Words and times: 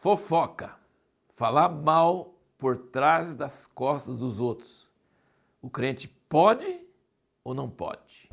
Fofoca. 0.00 0.76
Falar 1.34 1.68
mal 1.68 2.32
por 2.56 2.76
trás 2.76 3.34
das 3.34 3.66
costas 3.66 4.20
dos 4.20 4.38
outros. 4.38 4.88
O 5.60 5.68
crente 5.68 6.06
pode 6.06 6.86
ou 7.42 7.52
não 7.52 7.68
pode? 7.68 8.30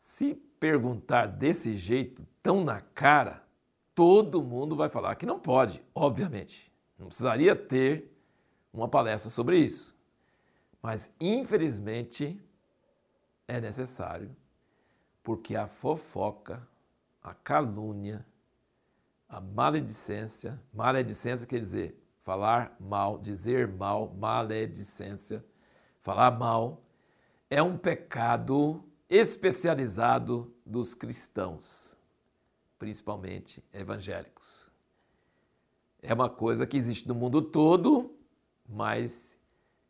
Se 0.00 0.34
perguntar 0.58 1.26
desse 1.26 1.76
jeito, 1.76 2.26
tão 2.42 2.64
na 2.64 2.80
cara, 2.80 3.44
todo 3.94 4.42
mundo 4.42 4.74
vai 4.74 4.88
falar 4.88 5.14
que 5.14 5.24
não 5.24 5.38
pode, 5.38 5.80
obviamente. 5.94 6.72
Não 6.98 7.06
precisaria 7.06 7.54
ter 7.54 8.17
uma 8.78 8.88
palestra 8.88 9.30
sobre 9.30 9.58
isso. 9.58 9.94
Mas, 10.80 11.10
infelizmente, 11.20 12.40
é 13.46 13.60
necessário, 13.60 14.34
porque 15.22 15.56
a 15.56 15.66
fofoca, 15.66 16.66
a 17.22 17.34
calúnia, 17.34 18.24
a 19.28 19.40
maledicência, 19.40 20.60
maledicência 20.72 21.46
quer 21.46 21.58
dizer 21.58 22.02
falar 22.22 22.76
mal, 22.78 23.18
dizer 23.18 23.66
mal, 23.66 24.14
maledicência, 24.14 25.44
falar 26.00 26.30
mal, 26.30 26.82
é 27.50 27.62
um 27.62 27.76
pecado 27.76 28.84
especializado 29.08 30.54
dos 30.64 30.94
cristãos, 30.94 31.96
principalmente 32.78 33.64
evangélicos. 33.72 34.70
É 36.02 36.12
uma 36.12 36.28
coisa 36.28 36.66
que 36.66 36.76
existe 36.76 37.08
no 37.08 37.14
mundo 37.14 37.42
todo, 37.42 38.14
mas 38.68 39.38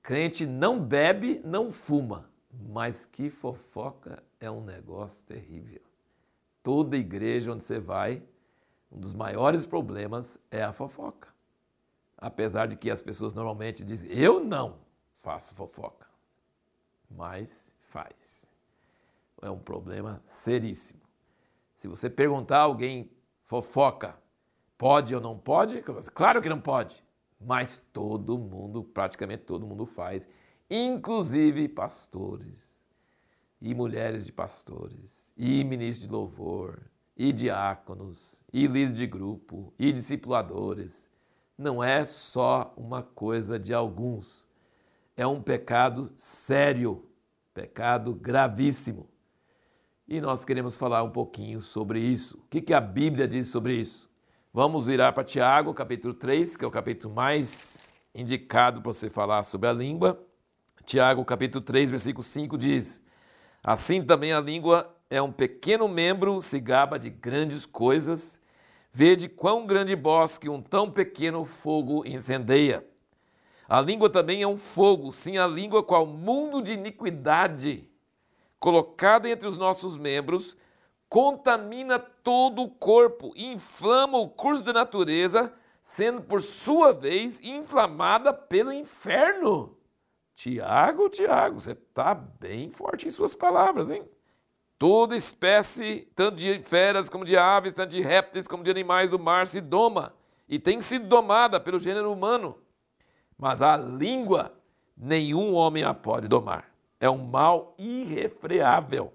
crente 0.02 0.46
não 0.46 0.80
bebe, 0.80 1.40
não 1.44 1.70
fuma, 1.70 2.30
mas 2.50 3.04
que 3.04 3.28
fofoca 3.28 4.22
é 4.38 4.50
um 4.50 4.62
negócio 4.62 5.24
terrível. 5.26 5.82
Toda 6.62 6.96
igreja 6.96 7.52
onde 7.52 7.64
você 7.64 7.80
vai, 7.80 8.22
um 8.90 9.00
dos 9.00 9.12
maiores 9.12 9.66
problemas 9.66 10.38
é 10.50 10.62
a 10.62 10.72
fofoca. 10.72 11.28
Apesar 12.16 12.66
de 12.66 12.76
que 12.76 12.90
as 12.90 13.02
pessoas 13.02 13.34
normalmente 13.34 13.84
dizem, 13.84 14.10
eu 14.10 14.42
não 14.42 14.78
faço 15.18 15.54
fofoca, 15.54 16.06
mas 17.10 17.74
faz. 17.88 18.48
É 19.40 19.50
um 19.50 19.58
problema 19.58 20.22
seríssimo. 20.26 21.00
Se 21.76 21.86
você 21.86 22.10
perguntar 22.10 22.58
a 22.58 22.62
alguém, 22.62 23.10
fofoca, 23.44 24.16
pode 24.76 25.14
ou 25.14 25.20
não 25.20 25.38
pode? 25.38 25.80
Claro 26.12 26.42
que 26.42 26.48
não 26.48 26.60
pode. 26.60 27.04
Mas 27.40 27.82
todo 27.92 28.36
mundo, 28.36 28.82
praticamente 28.82 29.44
todo 29.44 29.66
mundo 29.66 29.86
faz, 29.86 30.28
inclusive 30.68 31.68
pastores 31.68 32.78
e 33.60 33.74
mulheres 33.74 34.24
de 34.24 34.32
pastores, 34.32 35.32
e 35.36 35.64
ministros 35.64 36.08
de 36.08 36.12
louvor, 36.12 36.82
e 37.16 37.32
diáconos, 37.32 38.44
e 38.52 38.66
líderes 38.66 38.96
de 38.96 39.06
grupo, 39.06 39.72
e 39.78 39.92
discipuladores. 39.92 41.10
Não 41.56 41.82
é 41.82 42.04
só 42.04 42.72
uma 42.76 43.02
coisa 43.02 43.58
de 43.58 43.74
alguns. 43.74 44.46
É 45.16 45.26
um 45.26 45.42
pecado 45.42 46.12
sério, 46.16 47.04
pecado 47.52 48.14
gravíssimo. 48.14 49.08
E 50.06 50.20
nós 50.20 50.44
queremos 50.44 50.76
falar 50.78 51.02
um 51.02 51.10
pouquinho 51.10 51.60
sobre 51.60 52.00
isso. 52.00 52.38
O 52.38 52.48
que, 52.48 52.72
a 52.72 52.80
Bíblia 52.80 53.26
diz 53.26 53.48
sobre 53.48 53.74
isso? 53.74 54.07
Vamos 54.58 54.88
virar 54.88 55.12
para 55.12 55.22
Tiago, 55.22 55.72
capítulo 55.72 56.12
3, 56.12 56.56
que 56.56 56.64
é 56.64 56.66
o 56.66 56.70
capítulo 56.72 57.14
mais 57.14 57.94
indicado 58.12 58.82
para 58.82 58.92
você 58.92 59.08
falar 59.08 59.44
sobre 59.44 59.68
a 59.68 59.72
língua. 59.72 60.20
Tiago, 60.84 61.24
capítulo 61.24 61.64
3, 61.64 61.92
versículo 61.92 62.24
5 62.24 62.58
diz: 62.58 63.00
Assim 63.62 64.02
também 64.02 64.32
a 64.32 64.40
língua 64.40 64.92
é 65.08 65.22
um 65.22 65.30
pequeno 65.30 65.86
membro, 65.86 66.42
se 66.42 66.58
gaba 66.58 66.98
de 66.98 67.08
grandes 67.08 67.64
coisas. 67.64 68.40
Vede 68.90 69.28
quão 69.28 69.64
grande 69.64 69.94
bosque 69.94 70.48
um 70.48 70.60
tão 70.60 70.90
pequeno 70.90 71.44
fogo 71.44 72.04
incendeia. 72.04 72.84
A 73.68 73.80
língua 73.80 74.10
também 74.10 74.42
é 74.42 74.48
um 74.48 74.56
fogo, 74.56 75.12
sim, 75.12 75.38
a 75.38 75.46
língua 75.46 75.84
qual 75.84 76.04
mundo 76.04 76.60
de 76.60 76.72
iniquidade, 76.72 77.88
colocada 78.58 79.30
entre 79.30 79.46
os 79.46 79.56
nossos 79.56 79.96
membros, 79.96 80.56
contamina 81.08 82.04
todo 82.28 82.64
o 82.64 82.68
corpo, 82.68 83.32
inflama 83.34 84.18
o 84.18 84.28
curso 84.28 84.62
da 84.62 84.70
natureza, 84.70 85.50
sendo 85.82 86.20
por 86.20 86.42
sua 86.42 86.92
vez 86.92 87.40
inflamada 87.40 88.34
pelo 88.34 88.70
inferno. 88.70 89.78
Tiago, 90.34 91.08
Tiago, 91.08 91.58
você 91.58 91.72
está 91.72 92.14
bem 92.14 92.70
forte 92.70 93.08
em 93.08 93.10
suas 93.10 93.34
palavras, 93.34 93.90
hein? 93.90 94.06
Toda 94.76 95.16
espécie, 95.16 96.06
tanto 96.14 96.36
de 96.36 96.62
feras 96.62 97.08
como 97.08 97.24
de 97.24 97.34
aves, 97.34 97.72
tanto 97.72 97.92
de 97.92 98.02
répteis 98.02 98.46
como 98.46 98.62
de 98.62 98.70
animais 98.70 99.08
do 99.08 99.18
mar, 99.18 99.46
se 99.46 99.62
doma 99.62 100.14
e 100.46 100.58
tem 100.58 100.82
sido 100.82 101.08
domada 101.08 101.58
pelo 101.58 101.78
gênero 101.78 102.12
humano. 102.12 102.58
Mas 103.38 103.62
a 103.62 103.74
língua, 103.74 104.52
nenhum 104.94 105.54
homem 105.54 105.82
a 105.82 105.94
pode 105.94 106.28
domar. 106.28 106.70
É 107.00 107.08
um 107.08 107.24
mal 107.24 107.74
irrefreável 107.78 109.14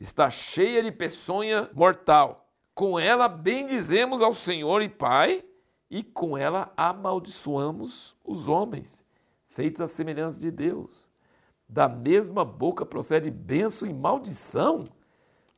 está 0.00 0.30
cheia 0.30 0.82
de 0.82 0.90
peçonha 0.90 1.68
mortal. 1.74 2.39
Com 2.80 2.98
ela 2.98 3.28
bendizemos 3.28 4.22
ao 4.22 4.32
Senhor 4.32 4.80
e 4.80 4.88
Pai, 4.88 5.44
e 5.90 6.02
com 6.02 6.38
ela 6.38 6.72
amaldiçoamos 6.74 8.16
os 8.24 8.48
homens, 8.48 9.04
feitos 9.50 9.82
à 9.82 9.86
semelhança 9.86 10.40
de 10.40 10.50
Deus. 10.50 11.10
Da 11.68 11.90
mesma 11.90 12.42
boca 12.42 12.86
procede 12.86 13.30
bênção 13.30 13.86
e 13.86 13.92
maldição. 13.92 14.84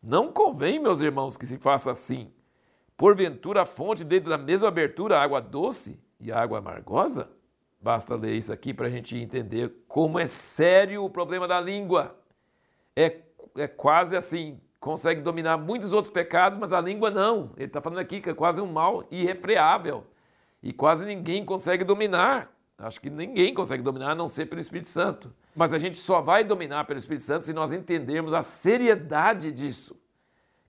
Não 0.03 0.32
convém, 0.32 0.81
meus 0.81 1.00
irmãos, 1.00 1.37
que 1.37 1.47
se 1.47 1.59
faça 1.59 1.93
assim. 1.93 2.28
Porventura 2.97 3.62
a 3.62 3.66
fonte 3.66 4.03
dentro 4.03 4.28
da 4.28 4.37
mesma 4.37 4.66
abertura, 4.66 5.21
água 5.21 5.41
doce 5.41 6.00
e 6.19 6.32
água 6.32 6.59
amargosa? 6.59 7.31
Basta 7.81 8.16
ler 8.16 8.34
isso 8.34 8.53
aqui 8.53 8.75
para 8.75 8.88
a 8.88 8.91
gente 8.91 9.16
entender 9.16 9.72
como 9.87 10.19
é 10.19 10.27
sério 10.27 11.05
o 11.05 11.09
problema 11.09 11.47
da 11.47 11.61
língua. 11.61 12.19
É 12.97 13.22
é 13.56 13.66
quase 13.66 14.16
assim, 14.16 14.61
consegue 14.82 15.20
dominar 15.20 15.56
muitos 15.59 15.93
outros 15.93 16.12
pecados, 16.12 16.59
mas 16.59 16.72
a 16.72 16.81
língua 16.81 17.09
não. 17.09 17.53
Ele 17.56 17.66
está 17.66 17.81
falando 17.81 18.00
aqui 18.00 18.20
que 18.20 18.31
é 18.31 18.34
quase 18.34 18.60
um 18.60 18.66
mal 18.66 19.04
irrefreável. 19.12 20.04
E 20.60 20.72
quase 20.72 21.06
ninguém 21.06 21.44
consegue 21.44 21.84
dominar. 21.84 22.53
Acho 22.76 23.00
que 23.00 23.09
ninguém 23.09 23.54
consegue 23.54 23.81
dominar 23.81 24.10
a 24.10 24.15
não 24.16 24.26
ser 24.26 24.47
pelo 24.47 24.60
Espírito 24.60 24.88
Santo. 24.88 25.32
Mas 25.54 25.72
a 25.72 25.78
gente 25.78 25.98
só 25.98 26.20
vai 26.20 26.43
dominar 26.43 26.84
pelo 26.84 26.98
Espírito 26.98 27.22
Santo 27.22 27.47
se 27.47 27.53
nós 27.53 27.72
entendermos 27.72 28.32
a 28.32 28.43
seriedade 28.43 29.53
disso. 29.53 29.97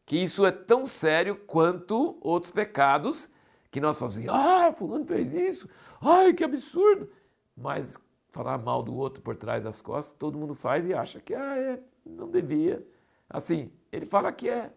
Que 0.06 0.18
isso 0.18 0.46
é 0.46 0.52
tão 0.52 0.86
sério 0.86 1.36
quanto 1.36 2.16
outros 2.22 2.52
pecados 2.52 3.32
que 3.72 3.82
nós 3.82 3.98
falamos 3.98 4.20
assim, 4.20 4.30
ah, 4.30 4.72
fulano 4.74 5.08
fez 5.08 5.34
isso, 5.34 5.68
ai, 6.00 6.34
que 6.34 6.44
absurdo. 6.44 7.10
Mas 7.58 7.98
falar 8.30 8.60
mal 8.60 8.84
do 8.84 8.94
outro 8.96 9.24
por 9.24 9.36
trás 9.36 9.64
das 9.64 9.82
costas, 9.82 10.16
todo 10.16 10.38
mundo 10.38 10.54
faz 10.54 10.86
e 10.86 10.94
acha 10.94 11.20
que 11.20 11.34
ah, 11.34 11.58
é, 11.58 11.80
não 12.06 12.30
devia. 12.30 12.86
Assim, 13.28 13.72
ele 13.94 14.08
fala 14.08 14.32
que 14.32 14.50
é 14.50 14.72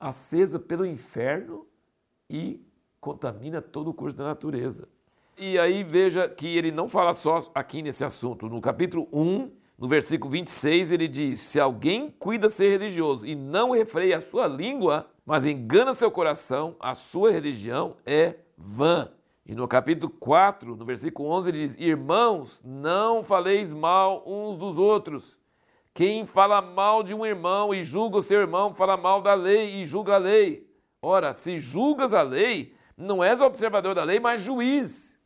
acesa 0.00 0.58
pelo 0.58 0.86
inferno 0.86 1.66
e 2.28 2.58
contamina 2.98 3.60
todo 3.60 3.90
o 3.90 3.94
curso 3.94 4.16
da 4.16 4.24
natureza. 4.24 4.88
E 5.36 5.58
aí 5.58 5.84
veja 5.84 6.26
que 6.26 6.56
ele 6.56 6.72
não 6.72 6.88
fala 6.88 7.12
só 7.12 7.40
aqui 7.54 7.82
nesse 7.82 8.02
assunto. 8.02 8.48
No 8.48 8.62
capítulo 8.62 9.06
1, 9.12 9.50
no 9.76 9.86
versículo 9.86 10.30
26, 10.30 10.92
ele 10.92 11.06
diz: 11.06 11.40
Se 11.40 11.60
alguém 11.60 12.14
cuida 12.18 12.48
ser 12.48 12.70
religioso 12.70 13.26
e 13.26 13.34
não 13.34 13.72
refreia 13.72 14.16
a 14.16 14.22
sua 14.22 14.46
língua, 14.46 15.06
mas 15.26 15.44
engana 15.44 15.92
seu 15.92 16.10
coração, 16.10 16.76
a 16.80 16.94
sua 16.94 17.30
religião 17.30 17.96
é 18.06 18.36
vã. 18.56 19.10
E 19.44 19.54
no 19.54 19.68
capítulo 19.68 20.10
4, 20.18 20.74
no 20.74 20.84
versículo 20.86 21.28
11, 21.28 21.50
ele 21.50 21.58
diz: 21.58 21.76
Irmãos, 21.76 22.62
não 22.64 23.22
faleis 23.22 23.70
mal 23.74 24.22
uns 24.26 24.56
dos 24.56 24.78
outros, 24.78 25.38
quem 25.94 26.26
fala 26.26 26.60
mal 26.60 27.04
de 27.04 27.14
um 27.14 27.24
irmão 27.24 27.72
e 27.72 27.84
julga 27.84 28.18
o 28.18 28.22
seu 28.22 28.40
irmão, 28.40 28.72
fala 28.72 28.96
mal 28.96 29.22
da 29.22 29.32
lei 29.32 29.76
e 29.76 29.86
julga 29.86 30.16
a 30.16 30.18
lei. 30.18 30.68
Ora, 31.00 31.32
se 31.32 31.60
julgas 31.60 32.12
a 32.12 32.22
lei, 32.22 32.74
não 32.96 33.22
és 33.22 33.40
observador 33.40 33.94
da 33.94 34.02
lei, 34.02 34.18
mas 34.18 34.40
juiz. 34.40 35.16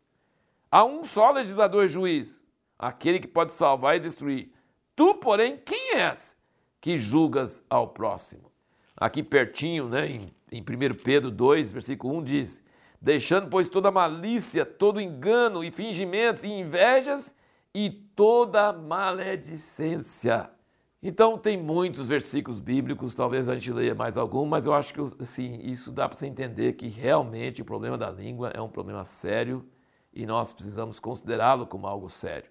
Há 0.71 0.85
um 0.85 1.03
só 1.03 1.31
legislador 1.31 1.89
juiz, 1.89 2.45
aquele 2.79 3.19
que 3.19 3.27
pode 3.27 3.53
salvar 3.53 3.97
e 3.97 4.01
destruir. 4.01 4.53
Tu, 4.95 5.15
porém, 5.15 5.57
quem 5.57 5.95
és 5.95 6.37
que 6.83 6.99
julgas 6.99 7.63
ao 7.71 7.89
próximo? 7.89 8.53
Aqui 8.95 9.23
pertinho, 9.23 9.89
né, 9.89 10.07
em, 10.07 10.27
em 10.53 10.61
1 10.61 10.65
Pedro 11.03 11.31
2, 11.31 11.73
versículo 11.73 12.15
1 12.19 12.25
diz: 12.25 12.63
Deixando, 13.01 13.49
pois, 13.49 13.71
toda 13.71 13.91
malícia, 13.91 14.67
todo 14.67 15.01
engano 15.01 15.65
e 15.65 15.71
fingimentos 15.71 16.45
e 16.45 16.49
invejas 16.49 17.35
e 17.75 17.89
toda 17.89 18.71
maledicência. 18.71 20.58
Então 21.01 21.39
tem 21.39 21.57
muitos 21.57 22.09
versículos 22.09 22.59
bíblicos, 22.59 23.15
talvez 23.15 23.49
a 23.49 23.55
gente 23.55 23.73
leia 23.73 23.95
mais 23.95 24.17
algum, 24.17 24.45
mas 24.45 24.67
eu 24.67 24.75
acho 24.75 24.93
que 24.93 25.23
assim, 25.23 25.61
isso 25.63 25.93
dá 25.93 26.09
para 26.09 26.19
você 26.19 26.27
entender 26.27 26.73
que 26.73 26.89
realmente 26.89 27.63
o 27.63 27.65
problema 27.65 27.97
da 27.97 28.11
língua 28.11 28.51
é 28.53 28.61
um 28.61 28.69
problema 28.69 29.05
sério 29.05 29.65
e 30.13 30.27
nós 30.27 30.53
precisamos 30.53 30.99
considerá-lo 30.99 31.69
como 31.69 31.87
algo 31.87 32.11
sério. 32.11 32.51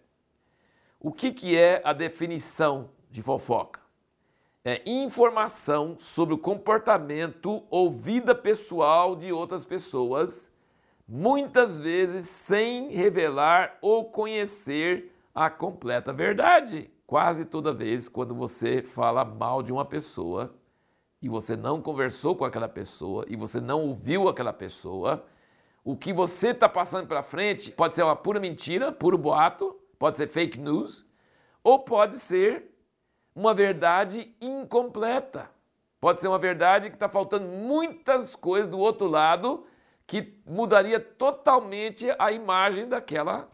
O 0.97 1.11
que, 1.11 1.33
que 1.33 1.57
é 1.57 1.81
a 1.83 1.91
definição 1.91 2.89
de 3.11 3.21
fofoca? 3.21 3.81
É 4.63 4.81
informação 4.85 5.97
sobre 5.97 6.33
o 6.33 6.37
comportamento 6.37 7.65
ou 7.69 7.91
vida 7.91 8.33
pessoal 8.33 9.13
de 9.13 9.31
outras 9.31 9.65
pessoas, 9.65 10.51
muitas 11.05 11.81
vezes 11.81 12.29
sem 12.29 12.89
revelar 12.91 13.77
ou 13.81 14.05
conhecer 14.05 15.13
a 15.35 15.49
completa 15.49 16.13
verdade. 16.13 16.89
Quase 17.07 17.45
toda 17.45 17.73
vez 17.73 18.09
quando 18.09 18.35
você 18.35 18.83
fala 18.83 19.23
mal 19.23 19.63
de 19.63 19.71
uma 19.71 19.85
pessoa 19.85 20.53
e 21.21 21.29
você 21.29 21.55
não 21.55 21.81
conversou 21.81 22.35
com 22.35 22.43
aquela 22.43 22.67
pessoa 22.67 23.23
e 23.29 23.35
você 23.37 23.61
não 23.61 23.83
ouviu 23.83 24.27
aquela 24.27 24.51
pessoa, 24.51 25.25
o 25.85 25.95
que 25.95 26.11
você 26.11 26.49
está 26.49 26.67
passando 26.67 27.07
para 27.07 27.23
frente 27.23 27.71
pode 27.71 27.95
ser 27.95 28.03
uma 28.03 28.15
pura 28.15 28.41
mentira, 28.41 28.91
puro 28.91 29.17
boato, 29.17 29.73
pode 29.97 30.17
ser 30.17 30.27
fake 30.27 30.59
news, 30.59 31.05
ou 31.63 31.79
pode 31.79 32.19
ser 32.19 32.75
uma 33.33 33.53
verdade 33.53 34.35
incompleta. 34.41 35.49
Pode 36.01 36.19
ser 36.19 36.27
uma 36.27 36.37
verdade 36.37 36.89
que 36.89 36.97
está 36.97 37.07
faltando 37.07 37.47
muitas 37.47 38.35
coisas 38.35 38.69
do 38.69 38.77
outro 38.77 39.07
lado 39.07 39.65
que 40.05 40.41
mudaria 40.45 40.99
totalmente 40.99 42.13
a 42.19 42.33
imagem 42.33 42.85
daquela 42.85 43.49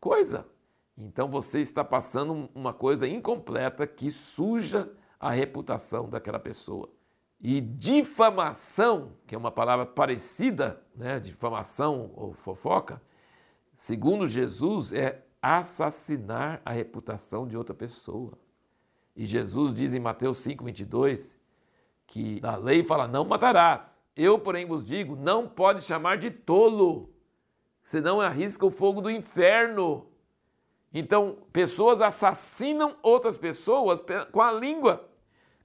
coisa. 0.00 0.53
Então 0.96 1.28
você 1.28 1.60
está 1.60 1.82
passando 1.82 2.48
uma 2.54 2.72
coisa 2.72 3.06
incompleta 3.06 3.86
que 3.86 4.10
suja 4.10 4.90
a 5.18 5.30
reputação 5.30 6.08
daquela 6.08 6.38
pessoa. 6.38 6.88
E 7.40 7.60
difamação, 7.60 9.12
que 9.26 9.34
é 9.34 9.38
uma 9.38 9.50
palavra 9.50 9.84
parecida, 9.84 10.82
né, 10.94 11.18
difamação 11.20 12.10
ou 12.14 12.32
fofoca, 12.32 13.02
segundo 13.76 14.26
Jesus, 14.26 14.92
é 14.92 15.24
assassinar 15.42 16.62
a 16.64 16.72
reputação 16.72 17.46
de 17.46 17.56
outra 17.56 17.74
pessoa. 17.74 18.32
E 19.14 19.26
Jesus 19.26 19.74
diz 19.74 19.92
em 19.92 20.00
Mateus 20.00 20.38
5, 20.38 20.64
22, 20.64 21.38
que 22.06 22.40
a 22.42 22.56
lei 22.56 22.82
fala: 22.82 23.06
não 23.06 23.24
matarás. 23.24 24.00
Eu, 24.16 24.38
porém, 24.38 24.66
vos 24.66 24.84
digo: 24.84 25.14
não 25.14 25.48
pode 25.48 25.82
chamar 25.82 26.16
de 26.16 26.30
tolo, 26.30 27.12
senão 27.82 28.20
arrisca 28.20 28.64
o 28.64 28.70
fogo 28.70 29.00
do 29.00 29.10
inferno. 29.10 30.06
Então, 30.96 31.38
pessoas 31.52 32.00
assassinam 32.00 32.96
outras 33.02 33.36
pessoas 33.36 34.00
com 34.30 34.40
a 34.40 34.52
língua. 34.52 35.10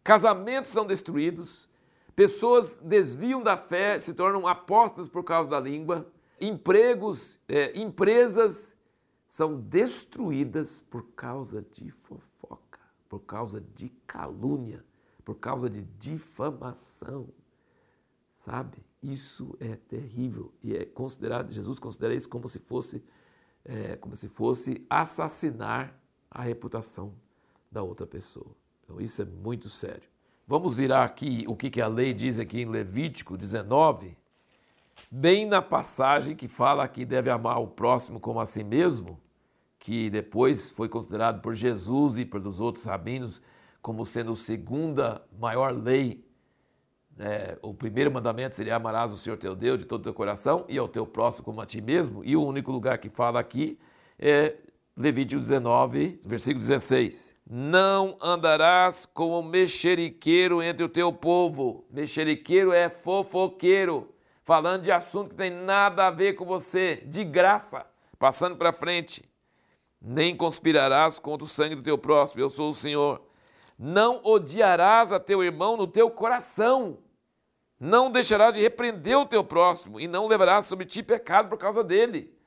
Casamentos 0.03 0.71
são 0.71 0.87
destruídos, 0.87 1.69
pessoas 2.15 2.79
desviam 2.79 3.43
da 3.43 3.55
fé, 3.55 3.99
se 3.99 4.15
tornam 4.15 4.47
apostas 4.47 5.07
por 5.07 5.23
causa 5.23 5.47
da 5.47 5.59
língua, 5.59 6.11
empregos, 6.41 7.39
é, 7.47 7.79
empresas 7.79 8.75
são 9.27 9.59
destruídas 9.59 10.81
por 10.81 11.03
causa 11.11 11.61
de 11.73 11.91
fofoca, 11.91 12.79
por 13.07 13.19
causa 13.19 13.61
de 13.61 13.89
calúnia, 14.07 14.83
por 15.23 15.35
causa 15.35 15.69
de 15.69 15.83
difamação. 15.99 17.29
Sabe? 18.33 18.83
Isso 19.03 19.55
é 19.59 19.75
terrível 19.75 20.51
e 20.63 20.75
é 20.75 20.85
considerado, 20.85 21.51
Jesus 21.51 21.77
considera 21.77 22.15
isso 22.15 22.27
como 22.27 22.47
se 22.47 22.57
fosse, 22.57 23.03
é, 23.65 23.95
como 23.95 24.15
se 24.15 24.27
fosse 24.27 24.85
assassinar 24.89 25.93
a 26.29 26.43
reputação 26.43 27.13
da 27.71 27.83
outra 27.83 28.07
pessoa. 28.07 28.51
Então 28.83 28.99
isso 28.99 29.21
é 29.21 29.25
muito 29.25 29.69
sério. 29.69 30.09
Vamos 30.47 30.75
virar 30.75 31.03
aqui 31.03 31.45
o 31.47 31.55
que 31.55 31.79
a 31.79 31.87
lei 31.87 32.11
diz 32.11 32.39
aqui 32.39 32.61
em 32.61 32.65
Levítico 32.65 33.37
19, 33.37 34.17
bem 35.11 35.45
na 35.45 35.61
passagem 35.61 36.35
que 36.35 36.47
fala 36.47 36.87
que 36.87 37.05
deve 37.05 37.29
amar 37.29 37.61
o 37.61 37.67
próximo 37.67 38.19
como 38.19 38.39
a 38.39 38.45
si 38.47 38.63
mesmo, 38.63 39.19
que 39.77 40.09
depois 40.09 40.69
foi 40.71 40.89
considerado 40.89 41.41
por 41.41 41.53
Jesus 41.53 42.17
e 42.17 42.25
pelos 42.25 42.59
outros 42.59 42.85
rabinos 42.85 43.41
como 43.81 44.05
sendo 44.05 44.31
a 44.31 44.35
segunda 44.35 45.23
maior 45.39 45.71
lei. 45.71 46.23
É, 47.21 47.57
o 47.61 47.73
primeiro 47.73 48.09
mandamento 48.09 48.55
seria 48.55 48.77
amarás 48.77 49.11
o 49.11 49.17
Senhor 49.17 49.35
teu 49.35 49.53
Deus 49.53 49.77
de 49.77 49.83
todo 49.83 49.99
o 49.99 50.03
teu 50.03 50.13
coração 50.13 50.63
e 50.69 50.77
ao 50.77 50.87
teu 50.87 51.05
próximo 51.05 51.43
como 51.43 51.59
a 51.59 51.65
ti 51.65 51.81
mesmo. 51.81 52.23
E 52.23 52.33
o 52.37 52.41
único 52.41 52.71
lugar 52.71 52.97
que 52.97 53.09
fala 53.09 53.41
aqui 53.41 53.77
é 54.17 54.55
Levítico 54.95 55.41
19, 55.41 56.21
versículo 56.25 56.59
16. 56.59 57.35
Não 57.45 58.17
andarás 58.21 59.05
como 59.05 59.43
mexeriqueiro 59.43 60.63
entre 60.63 60.85
o 60.85 60.89
teu 60.89 61.11
povo. 61.11 61.85
Mexeriqueiro 61.91 62.71
é 62.71 62.89
fofoqueiro, 62.89 64.13
falando 64.45 64.83
de 64.83 64.91
assunto 64.91 65.31
que 65.31 65.35
tem 65.35 65.51
nada 65.51 66.07
a 66.07 66.11
ver 66.11 66.33
com 66.33 66.45
você, 66.45 67.03
de 67.05 67.25
graça, 67.25 67.85
passando 68.17 68.55
para 68.55 68.71
frente. 68.71 69.23
Nem 70.01 70.33
conspirarás 70.33 71.19
contra 71.19 71.43
o 71.43 71.47
sangue 71.47 71.75
do 71.75 71.83
teu 71.83 71.97
próximo, 71.97 72.41
eu 72.41 72.49
sou 72.49 72.69
o 72.69 72.75
Senhor. 72.75 73.21
Não 73.77 74.21
odiarás 74.23 75.11
a 75.11 75.19
teu 75.19 75.43
irmão 75.43 75.75
no 75.75 75.87
teu 75.87 76.09
coração. 76.09 76.97
Não 77.79 78.11
deixarás 78.11 78.55
de 78.55 78.61
repreender 78.61 79.17
o 79.17 79.25
teu 79.25 79.43
próximo 79.43 79.99
e 79.99 80.07
não 80.07 80.27
levarás 80.27 80.65
sobre 80.65 80.85
ti 80.85 81.01
pecado 81.01 81.47
por 81.47 81.57
causa 81.57 81.83
dele. 81.83 82.37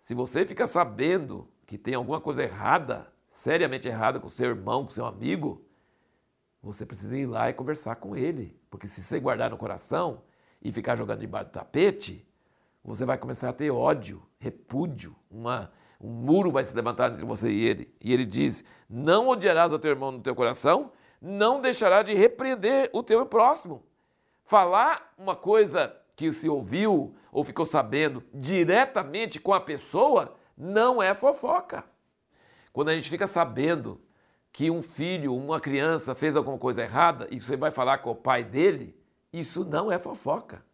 Se 0.00 0.14
você 0.14 0.46
fica 0.46 0.66
sabendo 0.66 1.48
que 1.66 1.76
tem 1.76 1.94
alguma 1.94 2.20
coisa 2.20 2.42
errada, 2.42 3.12
seriamente 3.28 3.88
errada 3.88 4.18
com 4.18 4.28
seu 4.28 4.50
irmão, 4.50 4.84
com 4.84 4.90
seu 4.90 5.04
amigo, 5.04 5.64
você 6.62 6.86
precisa 6.86 7.16
ir 7.16 7.26
lá 7.26 7.50
e 7.50 7.52
conversar 7.52 7.96
com 7.96 8.16
ele. 8.16 8.58
Porque 8.70 8.88
se 8.88 9.02
você 9.02 9.20
guardar 9.20 9.50
no 9.50 9.58
coração 9.58 10.22
e 10.62 10.72
ficar 10.72 10.96
jogando 10.96 11.20
debaixo 11.20 11.50
do 11.50 11.52
tapete, 11.52 12.26
você 12.82 13.04
vai 13.04 13.18
começar 13.18 13.50
a 13.50 13.52
ter 13.52 13.70
ódio, 13.70 14.22
repúdio, 14.38 15.14
uma, 15.30 15.70
um 16.00 16.08
muro 16.08 16.50
vai 16.50 16.64
se 16.64 16.74
levantar 16.74 17.12
entre 17.12 17.24
você 17.24 17.50
e 17.50 17.64
ele. 17.64 17.94
E 18.00 18.12
ele 18.12 18.24
diz: 18.24 18.64
Não 18.88 19.28
odiarás 19.28 19.72
o 19.72 19.78
teu 19.78 19.90
irmão 19.90 20.10
no 20.10 20.20
teu 20.20 20.34
coração, 20.34 20.90
não 21.20 21.60
deixarás 21.60 22.04
de 22.04 22.14
repreender 22.14 22.88
o 22.92 23.02
teu 23.02 23.24
próximo. 23.26 23.82
Falar 24.44 25.14
uma 25.16 25.34
coisa 25.34 25.96
que 26.14 26.32
se 26.32 26.48
ouviu 26.48 27.14
ou 27.32 27.42
ficou 27.42 27.64
sabendo 27.64 28.22
diretamente 28.32 29.40
com 29.40 29.54
a 29.54 29.60
pessoa 29.60 30.36
não 30.56 31.02
é 31.02 31.14
fofoca. 31.14 31.84
Quando 32.72 32.90
a 32.90 32.94
gente 32.94 33.08
fica 33.08 33.26
sabendo 33.26 34.00
que 34.52 34.70
um 34.70 34.82
filho, 34.82 35.34
uma 35.34 35.60
criança 35.60 36.14
fez 36.14 36.36
alguma 36.36 36.58
coisa 36.58 36.82
errada 36.82 37.26
e 37.30 37.40
você 37.40 37.56
vai 37.56 37.70
falar 37.70 37.98
com 37.98 38.10
o 38.10 38.14
pai 38.14 38.44
dele, 38.44 38.96
isso 39.32 39.64
não 39.64 39.90
é 39.90 39.98
fofoca. 39.98 40.64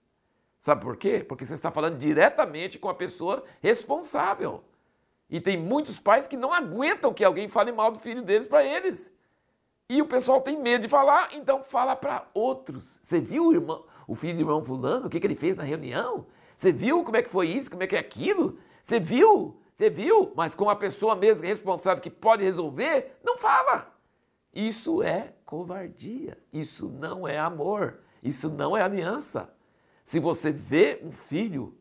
Sabe 0.59 0.83
por 0.83 0.97
quê? 0.97 1.25
Porque 1.27 1.47
você 1.47 1.55
está 1.55 1.71
falando 1.71 1.97
diretamente 1.97 2.79
com 2.79 2.89
a 2.89 2.95
pessoa 2.95 3.43
responsável. 3.63 4.65
E 5.31 5.41
tem 5.41 5.57
muitos 5.57 5.99
pais 5.99 6.27
que 6.27 6.37
não 6.37 6.53
aguentam 6.53 7.15
que 7.15 7.25
alguém 7.25 7.49
fale 7.49 7.73
mal 7.73 7.93
do 7.93 8.01
filho 8.01 8.23
deles 8.23 8.49
para 8.49 8.65
eles. 8.65 9.15
E 9.91 10.01
o 10.01 10.07
pessoal 10.07 10.41
tem 10.41 10.57
medo 10.57 10.83
de 10.83 10.89
falar, 10.89 11.31
então 11.33 11.65
fala 11.65 11.97
para 11.97 12.25
outros. 12.33 13.01
Você 13.03 13.21
viu 13.21 13.49
o, 13.49 13.53
irmão, 13.53 13.85
o 14.07 14.15
filho 14.15 14.37
do 14.37 14.43
irmão 14.43 14.63
fulano, 14.63 15.09
o 15.09 15.11
que, 15.11 15.19
que 15.19 15.27
ele 15.27 15.35
fez 15.35 15.57
na 15.57 15.65
reunião? 15.65 16.29
Você 16.55 16.71
viu 16.73 17.03
como 17.03 17.17
é 17.17 17.23
que 17.23 17.29
foi 17.29 17.49
isso, 17.49 17.69
como 17.69 17.83
é 17.83 17.89
que 17.89 17.97
é 17.97 17.99
aquilo? 17.99 18.57
Você 18.85 19.01
viu? 19.01 19.61
Você 19.75 19.91
viu? 19.91 20.33
Mas 20.37 20.55
com 20.55 20.71
a 20.71 20.77
pessoa 20.77 21.17
mesmo 21.17 21.45
responsável 21.45 22.01
que 22.01 22.09
pode 22.09 22.45
resolver, 22.45 23.19
não 23.25 23.37
fala. 23.37 23.93
Isso 24.55 25.03
é 25.03 25.35
covardia. 25.45 26.39
Isso 26.53 26.89
não 26.89 27.27
é 27.27 27.41
amor. 27.41 27.99
Isso 28.23 28.49
não 28.49 28.77
é 28.77 28.83
aliança. 28.83 29.53
Se 30.05 30.21
você 30.21 30.53
vê 30.53 31.01
um 31.03 31.11
filho, 31.11 31.77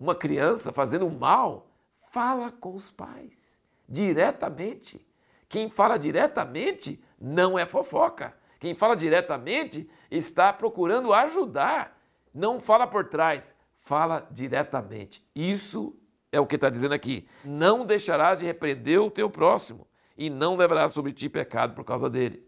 uma 0.00 0.16
criança 0.16 0.72
fazendo 0.72 1.08
mal, 1.08 1.68
fala 2.10 2.50
com 2.50 2.74
os 2.74 2.90
pais 2.90 3.60
diretamente. 3.88 5.06
Quem 5.48 5.68
fala 5.68 5.96
diretamente 5.96 7.00
não 7.24 7.58
é 7.58 7.64
fofoca. 7.64 8.34
Quem 8.60 8.74
fala 8.74 8.94
diretamente 8.94 9.88
está 10.10 10.52
procurando 10.52 11.14
ajudar. 11.14 11.98
Não 12.34 12.60
fala 12.60 12.86
por 12.86 13.08
trás, 13.08 13.54
fala 13.80 14.28
diretamente. 14.30 15.24
Isso 15.34 15.96
é 16.30 16.38
o 16.38 16.46
que 16.46 16.56
está 16.56 16.68
dizendo 16.68 16.92
aqui. 16.92 17.26
Não 17.42 17.86
deixarás 17.86 18.40
de 18.40 18.44
repreender 18.44 19.00
o 19.00 19.10
teu 19.10 19.30
próximo 19.30 19.86
e 20.18 20.28
não 20.28 20.54
levarás 20.54 20.92
sobre 20.92 21.12
ti 21.12 21.30
pecado 21.30 21.74
por 21.74 21.82
causa 21.82 22.10
dele. 22.10 22.46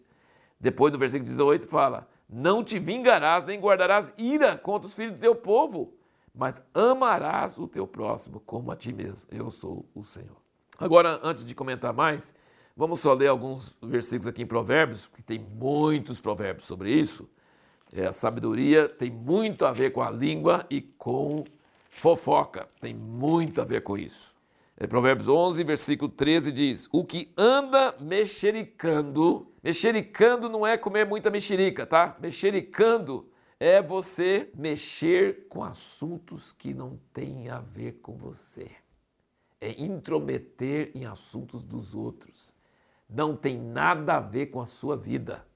Depois 0.61 0.92
no 0.92 0.99
versículo 0.99 1.25
18 1.25 1.66
fala: 1.66 2.06
Não 2.28 2.62
te 2.62 2.78
vingarás 2.78 3.45
nem 3.45 3.59
guardarás 3.59 4.12
ira 4.18 4.59
contra 4.59 4.88
os 4.88 4.95
filhos 4.95 5.14
do 5.14 5.21
teu 5.21 5.35
povo, 5.35 5.95
mas 6.35 6.62
amarás 6.75 7.59
o 7.59 7.66
teu 7.66 7.87
próximo 7.87 8.40
como 8.40 8.71
a 8.71 8.76
ti 8.76 8.92
mesmo. 8.92 9.26
Eu 9.30 9.49
sou 9.49 9.88
o 9.95 10.04
Senhor. 10.04 10.37
Agora, 10.78 11.18
antes 11.23 11.47
de 11.47 11.54
comentar 11.54 11.95
mais, 11.95 12.35
vamos 12.76 13.00
só 13.00 13.14
ler 13.14 13.28
alguns 13.28 13.76
versículos 13.83 14.26
aqui 14.26 14.42
em 14.42 14.47
Provérbios, 14.47 15.06
porque 15.06 15.23
tem 15.23 15.38
muitos 15.38 16.21
provérbios 16.21 16.66
sobre 16.66 16.92
isso. 16.92 17.28
É, 17.92 18.06
a 18.06 18.12
sabedoria 18.12 18.88
tem 18.88 19.11
muito 19.11 19.64
a 19.64 19.73
ver 19.73 19.90
com 19.90 20.02
a 20.02 20.11
língua 20.11 20.66
e 20.68 20.80
com 20.80 21.42
Fofoca 21.90 22.68
tem 22.80 22.95
muito 22.95 23.61
a 23.61 23.64
ver 23.64 23.83
com 23.83 23.97
isso. 23.97 24.35
É, 24.76 24.87
Provérbios 24.87 25.28
11, 25.28 25.64
versículo 25.64 26.11
13 26.11 26.52
diz: 26.52 26.88
O 26.92 27.04
que 27.04 27.33
anda 27.37 27.95
mexericando, 27.99 29.50
mexericando 29.62 30.49
não 30.49 30.66
é 30.66 30.76
comer 30.76 31.06
muita 31.06 31.30
mexerica, 31.30 31.87
tá? 31.87 32.16
Mexericando 32.21 33.26
é 33.59 33.80
você 33.80 34.50
mexer 34.54 35.47
com 35.49 35.64
assuntos 35.64 36.52
que 36.52 36.75
não 36.75 37.00
têm 37.14 37.49
a 37.49 37.61
ver 37.61 38.00
com 38.02 38.16
você. 38.16 38.71
é 39.61 39.83
intrometer 39.83 40.90
em 40.95 41.06
assuntos 41.06 41.64
dos 41.64 41.95
outros. 41.95 42.55
Não 43.08 43.36
tem 43.36 43.58
nada 43.58 44.16
a 44.16 44.20
ver 44.20 44.46
com 44.46 44.60
a 44.60 44.66
sua 44.66 44.96
vida. 44.96 45.46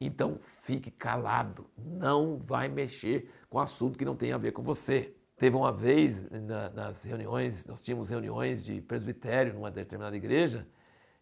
Então 0.00 0.38
fique 0.62 0.90
calado, 0.90 1.66
não 1.76 2.36
vai 2.36 2.68
mexer 2.68 3.30
com 3.48 3.58
assunto 3.58 3.98
que 3.98 4.04
não 4.04 4.16
tem 4.16 4.32
a 4.32 4.38
ver 4.38 4.52
com 4.52 4.62
você. 4.62 5.14
Teve 5.36 5.56
uma 5.56 5.72
vez 5.72 6.28
na, 6.30 6.70
nas 6.70 7.04
reuniões, 7.04 7.64
nós 7.66 7.80
tínhamos 7.80 8.08
reuniões 8.08 8.64
de 8.64 8.80
presbitério 8.80 9.54
numa 9.54 9.70
determinada 9.70 10.16
igreja, 10.16 10.66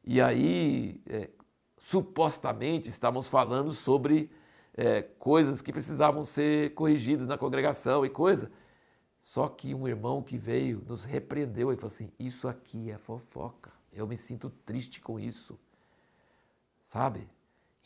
e 0.04 0.20
aí 0.20 1.00
é, 1.06 1.30
supostamente 1.78 2.88
estávamos 2.88 3.28
falando 3.28 3.72
sobre 3.72 4.30
é, 4.74 5.02
coisas 5.02 5.60
que 5.60 5.72
precisavam 5.72 6.24
ser 6.24 6.74
corrigidas 6.74 7.26
na 7.26 7.38
congregação 7.38 8.04
e 8.04 8.10
coisa. 8.10 8.50
Só 9.20 9.48
que 9.48 9.74
um 9.74 9.86
irmão 9.86 10.22
que 10.22 10.36
veio 10.36 10.82
nos 10.86 11.04
repreendeu 11.04 11.72
e 11.72 11.76
falou 11.76 11.86
assim: 11.86 12.10
Isso 12.18 12.48
aqui 12.48 12.90
é 12.90 12.98
fofoca. 12.98 13.70
Eu 13.92 14.06
me 14.06 14.16
sinto 14.16 14.50
triste 14.64 15.00
com 15.00 15.20
isso. 15.20 15.58
Sabe? 16.92 17.26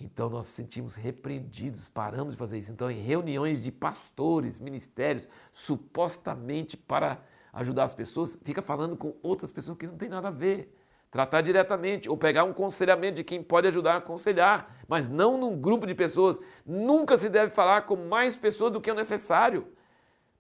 Então 0.01 0.29
nós 0.29 0.47
sentimos 0.47 0.97
repreendidos, 0.97 1.89
paramos 1.89 2.35
de 2.35 2.39
fazer 2.41 2.59
isso. 2.59 2.73
Então, 2.73 2.91
em 2.91 3.01
reuniões 3.01 3.63
de 3.63 3.71
pastores, 3.71 4.59
ministérios, 4.59 5.29
supostamente 5.53 6.77
para 6.77 7.23
ajudar 7.53 7.85
as 7.85 7.95
pessoas, 7.95 8.37
fica 8.43 8.61
falando 8.61 8.97
com 8.97 9.15
outras 9.23 9.53
pessoas 9.53 9.79
que 9.79 9.87
não 9.87 9.97
tem 9.97 10.09
nada 10.09 10.27
a 10.27 10.33
ver. 10.33 10.77
Tratar 11.09 11.41
diretamente 11.43 12.11
ou 12.11 12.17
pegar 12.17 12.43
um 12.43 12.53
conselhamento 12.53 13.15
de 13.15 13.23
quem 13.23 13.45
pode 13.45 13.69
ajudar 13.69 13.95
a 13.95 13.99
aconselhar, 13.99 14.77
mas 14.89 15.09
não 15.09 15.39
num 15.39 15.57
grupo 15.57 15.87
de 15.87 15.95
pessoas. 15.95 16.37
Nunca 16.67 17.17
se 17.17 17.29
deve 17.29 17.55
falar 17.55 17.83
com 17.83 17.95
mais 17.95 18.37
pessoas 18.37 18.73
do 18.73 18.81
que 18.81 18.91
o 18.91 18.95
necessário, 18.95 19.69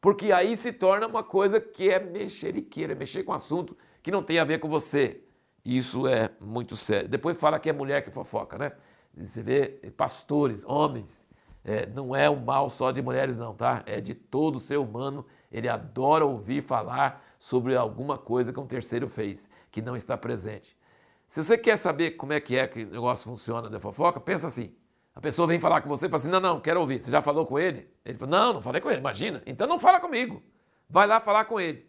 porque 0.00 0.32
aí 0.32 0.56
se 0.56 0.72
torna 0.72 1.06
uma 1.06 1.22
coisa 1.22 1.60
que 1.60 1.88
é 1.88 2.00
mexeriqueira, 2.00 2.94
é 2.94 2.96
mexer 2.96 3.22
com 3.22 3.32
assunto 3.32 3.76
que 4.02 4.10
não 4.10 4.24
tem 4.24 4.40
a 4.40 4.44
ver 4.44 4.58
com 4.58 4.68
você. 4.68 5.22
Isso 5.66 6.06
é 6.06 6.30
muito 6.40 6.76
sério. 6.76 7.08
Depois 7.08 7.36
fala 7.36 7.58
que 7.58 7.68
é 7.68 7.72
mulher 7.72 8.00
que 8.00 8.10
fofoca, 8.12 8.56
né? 8.56 8.70
Você 9.16 9.42
vê 9.42 9.80
pastores, 9.96 10.64
homens, 10.64 11.26
é, 11.64 11.86
não 11.86 12.14
é 12.14 12.30
o 12.30 12.36
mal 12.36 12.70
só 12.70 12.92
de 12.92 13.02
mulheres, 13.02 13.36
não, 13.36 13.52
tá? 13.52 13.82
É 13.84 14.00
de 14.00 14.14
todo 14.14 14.60
ser 14.60 14.76
humano. 14.76 15.26
Ele 15.50 15.68
adora 15.68 16.24
ouvir 16.24 16.62
falar 16.62 17.20
sobre 17.40 17.74
alguma 17.74 18.16
coisa 18.16 18.52
que 18.52 18.60
um 18.60 18.66
terceiro 18.66 19.08
fez, 19.08 19.50
que 19.72 19.82
não 19.82 19.96
está 19.96 20.16
presente. 20.16 20.76
Se 21.26 21.42
você 21.42 21.58
quer 21.58 21.76
saber 21.76 22.12
como 22.12 22.32
é 22.32 22.38
que 22.38 22.56
é 22.56 22.68
que 22.68 22.84
o 22.84 22.90
negócio 22.92 23.28
funciona 23.28 23.68
da 23.68 23.80
fofoca, 23.80 24.20
pensa 24.20 24.46
assim. 24.46 24.72
A 25.16 25.20
pessoa 25.20 25.48
vem 25.48 25.58
falar 25.58 25.80
com 25.80 25.88
você 25.88 26.06
e 26.06 26.08
fala 26.08 26.20
assim: 26.20 26.30
não, 26.30 26.38
não, 26.38 26.60
quero 26.60 26.78
ouvir. 26.78 27.02
Você 27.02 27.10
já 27.10 27.20
falou 27.20 27.44
com 27.44 27.58
ele? 27.58 27.90
Ele 28.04 28.16
fala: 28.16 28.30
não, 28.30 28.52
não 28.54 28.62
falei 28.62 28.80
com 28.80 28.88
ele, 28.88 29.00
imagina. 29.00 29.42
Então 29.44 29.66
não 29.66 29.80
fala 29.80 29.98
comigo. 29.98 30.40
Vai 30.88 31.08
lá 31.08 31.18
falar 31.18 31.46
com 31.46 31.58
ele. 31.58 31.84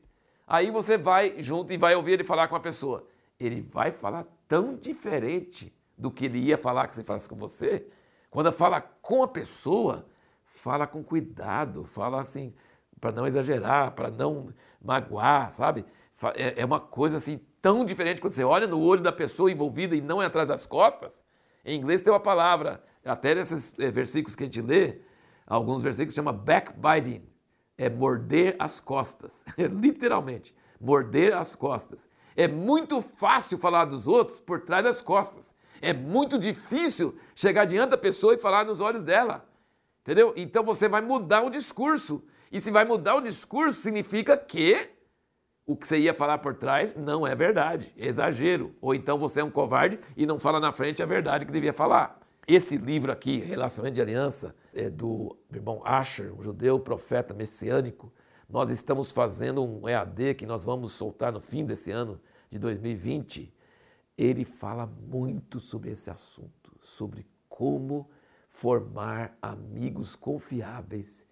Aí 0.47 0.71
você 0.71 0.97
vai 0.97 1.35
junto 1.43 1.71
e 1.71 1.77
vai 1.77 1.93
ouvir 1.93 2.13
ele 2.13 2.23
falar 2.23 2.47
com 2.47 2.55
a 2.55 2.59
pessoa. 2.59 3.05
Ele 3.39 3.61
vai 3.61 3.91
falar 3.91 4.25
tão 4.47 4.75
diferente 4.75 5.73
do 5.97 6.11
que 6.11 6.25
ele 6.25 6.39
ia 6.39 6.57
falar 6.57 6.87
que 6.87 6.95
você 6.95 7.03
faz 7.03 7.27
com 7.27 7.35
você, 7.35 7.87
quando 8.29 8.51
fala 8.51 8.81
com 8.81 9.23
a 9.23 9.27
pessoa, 9.27 10.05
fala 10.45 10.85
com 10.85 11.03
cuidado, 11.03 11.85
fala 11.85 12.21
assim, 12.21 12.53
para 12.99 13.11
não 13.11 13.25
exagerar, 13.25 13.91
para 13.91 14.11
não 14.11 14.53
magoar, 14.81 15.51
sabe? 15.51 15.85
É, 16.35 16.61
é 16.61 16.65
uma 16.65 16.79
coisa 16.79 17.17
assim 17.17 17.39
tão 17.61 17.85
diferente 17.85 18.21
quando 18.21 18.33
você 18.33 18.43
olha 18.43 18.67
no 18.67 18.79
olho 18.79 19.01
da 19.01 19.11
pessoa 19.11 19.51
envolvida 19.51 19.95
e 19.95 20.01
não 20.01 20.21
é 20.21 20.25
atrás 20.25 20.47
das 20.47 20.65
costas. 20.65 21.23
Em 21.63 21.77
inglês 21.77 22.01
tem 22.01 22.11
uma 22.11 22.19
palavra, 22.19 22.83
até 23.03 23.35
nesses 23.35 23.73
é, 23.79 23.91
versículos 23.91 24.35
que 24.35 24.43
a 24.43 24.45
gente 24.45 24.61
lê, 24.61 24.99
alguns 25.45 25.83
versículos 25.83 26.13
chama 26.13 26.33
backbiting, 26.33 27.23
é 27.77 27.89
morder 27.89 28.55
as 28.57 28.79
costas, 28.79 29.45
literalmente, 29.57 30.55
morder 30.79 31.33
as 31.35 31.55
costas. 31.55 32.09
É 32.37 32.47
muito 32.47 33.01
fácil 33.01 33.57
falar 33.57 33.85
dos 33.85 34.07
outros 34.07 34.39
por 34.39 34.61
trás 34.61 34.83
das 34.83 35.01
costas. 35.01 35.55
É 35.81 35.91
muito 35.91 36.37
difícil 36.37 37.17
chegar 37.35 37.65
diante 37.65 37.89
da 37.89 37.97
pessoa 37.97 38.35
e 38.35 38.37
falar 38.37 38.63
nos 38.63 38.79
olhos 38.79 39.03
dela. 39.03 39.49
Entendeu? 40.01 40.33
Então 40.37 40.63
você 40.63 40.87
vai 40.87 41.01
mudar 41.01 41.41
o 41.41 41.49
discurso. 41.49 42.23
E 42.51 42.61
se 42.61 42.69
vai 42.69 42.85
mudar 42.85 43.15
o 43.15 43.21
discurso, 43.21 43.81
significa 43.81 44.37
que 44.37 44.87
o 45.65 45.75
que 45.75 45.87
você 45.87 45.97
ia 45.97 46.13
falar 46.13 46.37
por 46.37 46.53
trás 46.53 46.95
não 46.95 47.25
é 47.27 47.35
verdade, 47.35 47.91
é 47.97 48.05
exagero. 48.05 48.73
Ou 48.79 48.93
então 48.93 49.17
você 49.17 49.41
é 49.41 49.43
um 49.43 49.51
covarde 49.51 49.99
e 50.15 50.25
não 50.27 50.37
fala 50.37 50.59
na 50.59 50.71
frente 50.71 51.01
a 51.01 51.05
verdade 51.07 51.45
que 51.45 51.51
devia 51.51 51.73
falar. 51.73 52.19
Esse 52.47 52.77
livro 52.77 53.11
aqui, 53.11 53.39
Relacionamento 53.39 53.95
de 53.95 54.01
Aliança, 54.01 54.55
é 54.73 54.89
do 54.89 55.35
irmão 55.51 55.81
Asher, 55.83 56.33
um 56.33 56.41
judeu 56.41 56.79
profeta 56.79 57.33
messiânico. 57.33 58.13
Nós 58.49 58.69
estamos 58.69 59.11
fazendo 59.11 59.61
um 59.61 59.89
EAD 59.89 60.35
que 60.35 60.45
nós 60.45 60.63
vamos 60.63 60.93
soltar 60.93 61.33
no 61.33 61.39
fim 61.39 61.65
desse 61.65 61.91
ano 61.91 62.19
de 62.49 62.57
2020 62.57 63.53
ele 64.17 64.43
fala 64.43 64.87
muito 64.87 65.59
sobre 65.59 65.91
esse 65.91 66.09
assunto, 66.09 66.75
sobre 66.81 67.27
como 67.47 68.09
formar 68.49 69.37
amigos 69.41 70.15
confiáveis, 70.15 71.25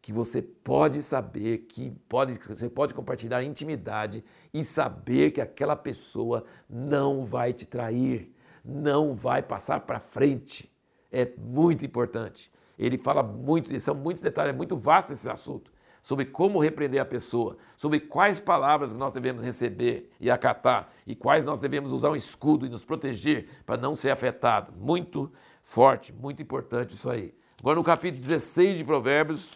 que 0.00 0.12
você 0.12 0.40
pode 0.40 1.02
saber 1.02 1.66
que 1.68 1.90
pode, 2.08 2.38
você 2.38 2.70
pode 2.70 2.94
compartilhar 2.94 3.42
intimidade 3.42 4.24
e 4.54 4.64
saber 4.64 5.32
que 5.32 5.40
aquela 5.40 5.76
pessoa 5.76 6.44
não 6.68 7.22
vai 7.22 7.52
te 7.52 7.66
trair, 7.66 8.34
não 8.64 9.12
vai 9.14 9.42
passar 9.42 9.80
para 9.80 10.00
frente. 10.00 10.72
É 11.12 11.30
muito 11.36 11.84
importante. 11.84 12.50
Ele 12.78 12.96
fala 12.96 13.22
muito, 13.22 13.78
são 13.78 13.94
muitos 13.94 14.22
detalhes, 14.22 14.54
é 14.54 14.56
muito 14.56 14.76
vasto 14.76 15.12
esse 15.12 15.28
assunto 15.28 15.70
sobre 16.02 16.24
como 16.24 16.58
repreender 16.58 17.00
a 17.00 17.04
pessoa, 17.04 17.56
sobre 17.76 18.00
quais 18.00 18.40
palavras 18.40 18.92
nós 18.92 19.12
devemos 19.12 19.42
receber 19.42 20.10
e 20.18 20.30
acatar 20.30 20.90
e 21.06 21.14
quais 21.14 21.44
nós 21.44 21.60
devemos 21.60 21.92
usar 21.92 22.10
um 22.10 22.16
escudo 22.16 22.66
e 22.66 22.68
nos 22.68 22.84
proteger 22.84 23.48
para 23.66 23.80
não 23.80 23.94
ser 23.94 24.10
afetado. 24.10 24.72
Muito 24.76 25.30
forte, 25.62 26.12
muito 26.12 26.42
importante 26.42 26.94
isso 26.94 27.10
aí. 27.10 27.34
Agora 27.60 27.76
no 27.76 27.84
capítulo 27.84 28.20
16 28.20 28.78
de 28.78 28.84
Provérbios, 28.84 29.52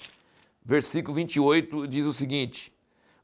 versículo 0.65 1.15
28, 1.15 1.87
diz 1.87 2.07
o 2.07 2.13
seguinte: 2.13 2.73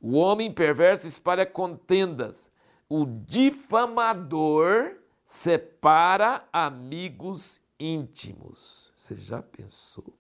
O 0.01 0.17
homem 0.17 0.53
perverso 0.53 1.07
espalha 1.07 1.45
contendas, 1.45 2.51
o 2.89 3.05
difamador 3.07 4.97
separa 5.25 6.43
amigos 6.53 7.61
íntimos. 7.79 8.93
Você 8.97 9.15
já 9.15 9.41
pensou? 9.43 10.13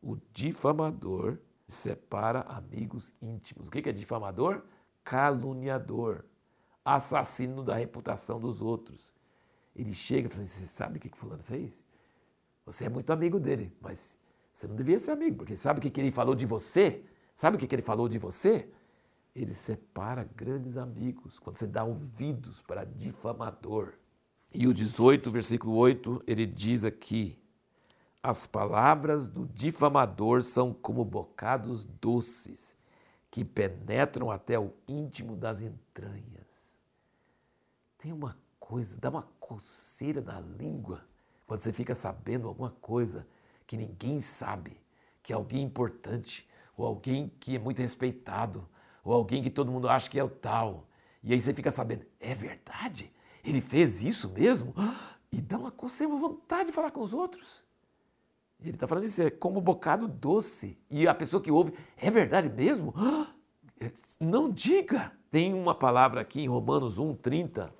O 0.00 0.16
difamador 0.32 1.38
separa 1.68 2.40
amigos 2.42 3.12
íntimos. 3.20 3.68
O 3.68 3.70
que 3.70 3.88
é 3.88 3.92
difamador? 3.92 4.62
Caluniador, 5.04 6.24
assassino 6.84 7.62
da 7.62 7.76
reputação 7.76 8.40
dos 8.40 8.62
outros. 8.62 9.14
Ele 9.74 9.92
chega 9.92 10.28
e 10.28 10.30
fala 10.30 10.44
assim: 10.44 10.60
Você 10.60 10.66
sabe 10.66 10.98
o 10.98 11.00
que, 11.00 11.16
Fulano 11.16 11.42
fez? 11.42 11.82
Você 12.64 12.84
é 12.84 12.88
muito 12.88 13.12
amigo 13.12 13.38
dele, 13.38 13.72
mas 13.80 14.18
você 14.52 14.66
não 14.66 14.74
devia 14.74 14.98
ser 14.98 15.12
amigo, 15.12 15.36
porque 15.36 15.54
sabe 15.54 15.78
o 15.78 15.82
que, 15.90 16.00
ele 16.00 16.10
falou 16.10 16.34
de 16.34 16.46
você? 16.46 17.04
Sabe 17.34 17.56
o 17.56 17.60
que 17.60 17.72
ele 17.72 17.82
falou 17.82 18.08
de 18.08 18.18
você? 18.18 18.68
Ele 19.34 19.52
separa 19.52 20.24
grandes 20.34 20.76
amigos 20.76 21.38
quando 21.38 21.58
você 21.58 21.66
dá 21.66 21.84
ouvidos 21.84 22.62
para 22.62 22.84
difamador. 22.84 23.92
E 24.52 24.66
o 24.66 24.72
18, 24.72 25.30
versículo 25.30 25.74
8, 25.74 26.22
ele 26.26 26.46
diz 26.46 26.84
aqui: 26.84 27.38
as 28.26 28.44
palavras 28.44 29.28
do 29.28 29.46
difamador 29.46 30.42
são 30.42 30.74
como 30.74 31.04
bocados 31.04 31.84
doces 31.84 32.76
que 33.30 33.44
penetram 33.44 34.32
até 34.32 34.58
o 34.58 34.72
íntimo 34.88 35.36
das 35.36 35.60
entranhas. 35.60 36.76
Tem 37.96 38.12
uma 38.12 38.36
coisa, 38.58 38.96
dá 38.96 39.10
uma 39.10 39.22
coceira 39.38 40.20
na 40.20 40.40
língua 40.40 41.04
quando 41.46 41.60
você 41.60 41.72
fica 41.72 41.94
sabendo 41.94 42.48
alguma 42.48 42.70
coisa 42.80 43.24
que 43.64 43.76
ninguém 43.76 44.18
sabe, 44.18 44.80
que 45.22 45.32
é 45.32 45.36
alguém 45.36 45.62
importante, 45.62 46.48
ou 46.76 46.84
alguém 46.84 47.30
que 47.38 47.54
é 47.54 47.60
muito 47.60 47.80
respeitado, 47.80 48.68
ou 49.04 49.14
alguém 49.14 49.40
que 49.40 49.50
todo 49.50 49.70
mundo 49.70 49.88
acha 49.88 50.10
que 50.10 50.18
é 50.18 50.24
o 50.24 50.28
tal. 50.28 50.88
E 51.22 51.32
aí 51.32 51.40
você 51.40 51.54
fica 51.54 51.70
sabendo, 51.70 52.04
é 52.18 52.34
verdade? 52.34 53.12
Ele 53.44 53.60
fez 53.60 54.02
isso 54.02 54.28
mesmo? 54.30 54.74
E 55.32 55.42
dá 55.42 55.58
uma 55.58 55.72
coceira, 55.72 56.10
uma 56.10 56.20
vontade 56.20 56.66
de 56.66 56.72
falar 56.72 56.92
com 56.92 57.00
os 57.00 57.12
outros. 57.12 57.65
Ele 58.60 58.70
está 58.70 58.86
falando 58.86 59.04
isso, 59.04 59.22
é 59.22 59.30
como 59.30 59.60
bocado 59.60 60.08
doce. 60.08 60.78
E 60.90 61.06
a 61.06 61.14
pessoa 61.14 61.42
que 61.42 61.50
ouve, 61.50 61.72
é 61.96 62.10
verdade 62.10 62.48
mesmo? 62.48 62.94
Não 64.18 64.50
diga! 64.50 65.12
Tem 65.30 65.52
uma 65.52 65.74
palavra 65.74 66.20
aqui 66.20 66.40
em 66.40 66.48
Romanos 66.48 66.98
1, 66.98 67.14
30, 67.16 67.70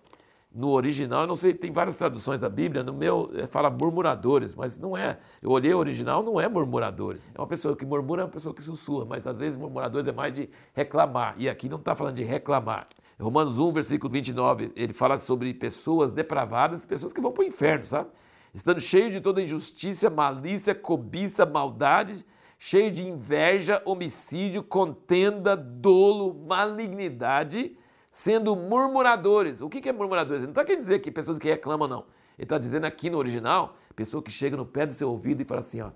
no 0.57 0.71
original, 0.71 1.23
eu 1.23 1.27
não 1.27 1.37
sei, 1.37 1.53
tem 1.53 1.71
várias 1.71 1.97
traduções 1.97 2.41
da 2.41 2.49
Bíblia, 2.49 2.83
no 2.83 2.93
meu 2.93 3.31
é, 3.35 3.47
fala 3.47 3.69
murmuradores, 3.69 4.55
mas 4.55 4.79
não 4.79 4.97
é. 4.97 5.19
Eu 5.43 5.51
olhei 5.51 5.75
o 5.75 5.79
original, 5.79 6.23
não 6.23 6.41
é 6.41 6.49
murmuradores. 6.49 7.29
É 7.35 7.39
uma 7.39 7.47
pessoa 7.47 7.77
que 7.77 7.85
murmura, 7.85 8.23
é 8.23 8.25
uma 8.25 8.31
pessoa 8.31 8.55
que 8.55 8.63
sussurra, 8.63 9.05
mas 9.05 9.27
às 9.27 9.39
vezes 9.39 9.59
murmuradores 9.59 10.09
é 10.09 10.13
mais 10.13 10.33
de 10.33 10.49
reclamar. 10.73 11.35
E 11.37 11.47
aqui 11.47 11.69
não 11.69 11.77
está 11.77 11.95
falando 11.95 12.15
de 12.15 12.25
reclamar. 12.25 12.89
Romanos 13.21 13.59
1, 13.59 13.73
versículo 13.73 14.11
29, 14.11 14.73
ele 14.75 14.95
fala 14.95 15.19
sobre 15.19 15.53
pessoas 15.53 16.11
depravadas, 16.11 16.87
pessoas 16.87 17.13
que 17.13 17.21
vão 17.21 17.33
para 17.33 17.43
o 17.43 17.47
inferno, 17.47 17.85
sabe? 17.85 18.09
Estando 18.55 18.81
cheio 18.81 19.11
de 19.11 19.21
toda 19.21 19.43
injustiça, 19.43 20.09
malícia, 20.09 20.75
cobiça, 20.75 21.45
maldade, 21.45 22.25
cheio 22.59 22.91
de 22.91 23.07
inveja, 23.07 23.83
homicídio, 23.85 24.63
contenda, 24.63 25.57
dolo, 25.57 26.35
malignidade, 26.47 27.77
sendo 28.11 28.57
murmuradores. 28.57 29.61
O 29.61 29.69
que 29.69 29.89
é 29.89 29.93
murmuradores? 29.93 30.41
Ele 30.43 30.47
não 30.47 30.53
está 30.53 30.65
querendo 30.65 30.81
dizer 30.81 31.01
que 31.01 31.11
pessoas 31.11 31.39
que 31.39 31.49
reclamam, 31.49 31.87
não. 31.87 32.07
Ele 32.39 32.45
está 32.45 32.59
dizendo 32.59 32.85
aqui 32.85 33.11
no 33.11 33.19
original, 33.19 33.77
pessoa 33.95 34.23
que 34.23 34.31
chega 34.31 34.57
no 34.57 34.67
pé 34.67 34.87
do 34.87 34.93
seu 34.93 35.11
ouvido 35.11 35.43
e 35.43 35.45
fala 35.45 35.61
assim, 35.61 35.81
ó. 35.81 35.91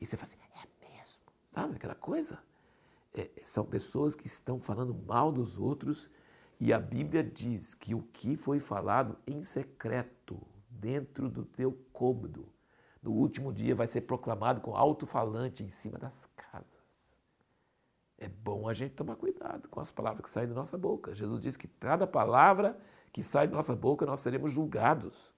E 0.00 0.06
você 0.06 0.16
fala 0.16 0.28
assim, 0.28 0.38
é 0.56 0.88
mesmo? 0.88 1.20
Sabe 1.52 1.76
aquela 1.76 1.94
coisa? 1.94 2.38
É, 3.14 3.30
são 3.44 3.64
pessoas 3.64 4.14
que 4.14 4.26
estão 4.26 4.58
falando 4.58 4.94
mal 5.06 5.30
dos 5.30 5.58
outros 5.58 6.10
e 6.64 6.72
a 6.72 6.78
Bíblia 6.78 7.24
diz 7.24 7.74
que 7.74 7.92
o 7.92 8.02
que 8.12 8.36
foi 8.36 8.60
falado 8.60 9.18
em 9.26 9.42
secreto, 9.42 10.40
dentro 10.70 11.28
do 11.28 11.44
teu 11.44 11.76
cômodo, 11.92 12.48
no 13.02 13.10
último 13.10 13.52
dia 13.52 13.74
vai 13.74 13.88
ser 13.88 14.02
proclamado 14.02 14.60
com 14.60 14.76
alto-falante 14.76 15.64
em 15.64 15.68
cima 15.68 15.98
das 15.98 16.28
casas. 16.36 17.16
É 18.16 18.28
bom 18.28 18.68
a 18.68 18.74
gente 18.74 18.94
tomar 18.94 19.16
cuidado 19.16 19.68
com 19.68 19.80
as 19.80 19.90
palavras 19.90 20.22
que 20.22 20.30
saem 20.30 20.46
da 20.46 20.54
nossa 20.54 20.78
boca. 20.78 21.12
Jesus 21.16 21.40
diz 21.40 21.56
que 21.56 21.66
cada 21.66 22.06
palavra 22.06 22.78
que 23.10 23.24
sai 23.24 23.48
da 23.48 23.56
nossa 23.56 23.74
boca 23.74 24.06
nós 24.06 24.20
seremos 24.20 24.52
julgados. 24.52 25.32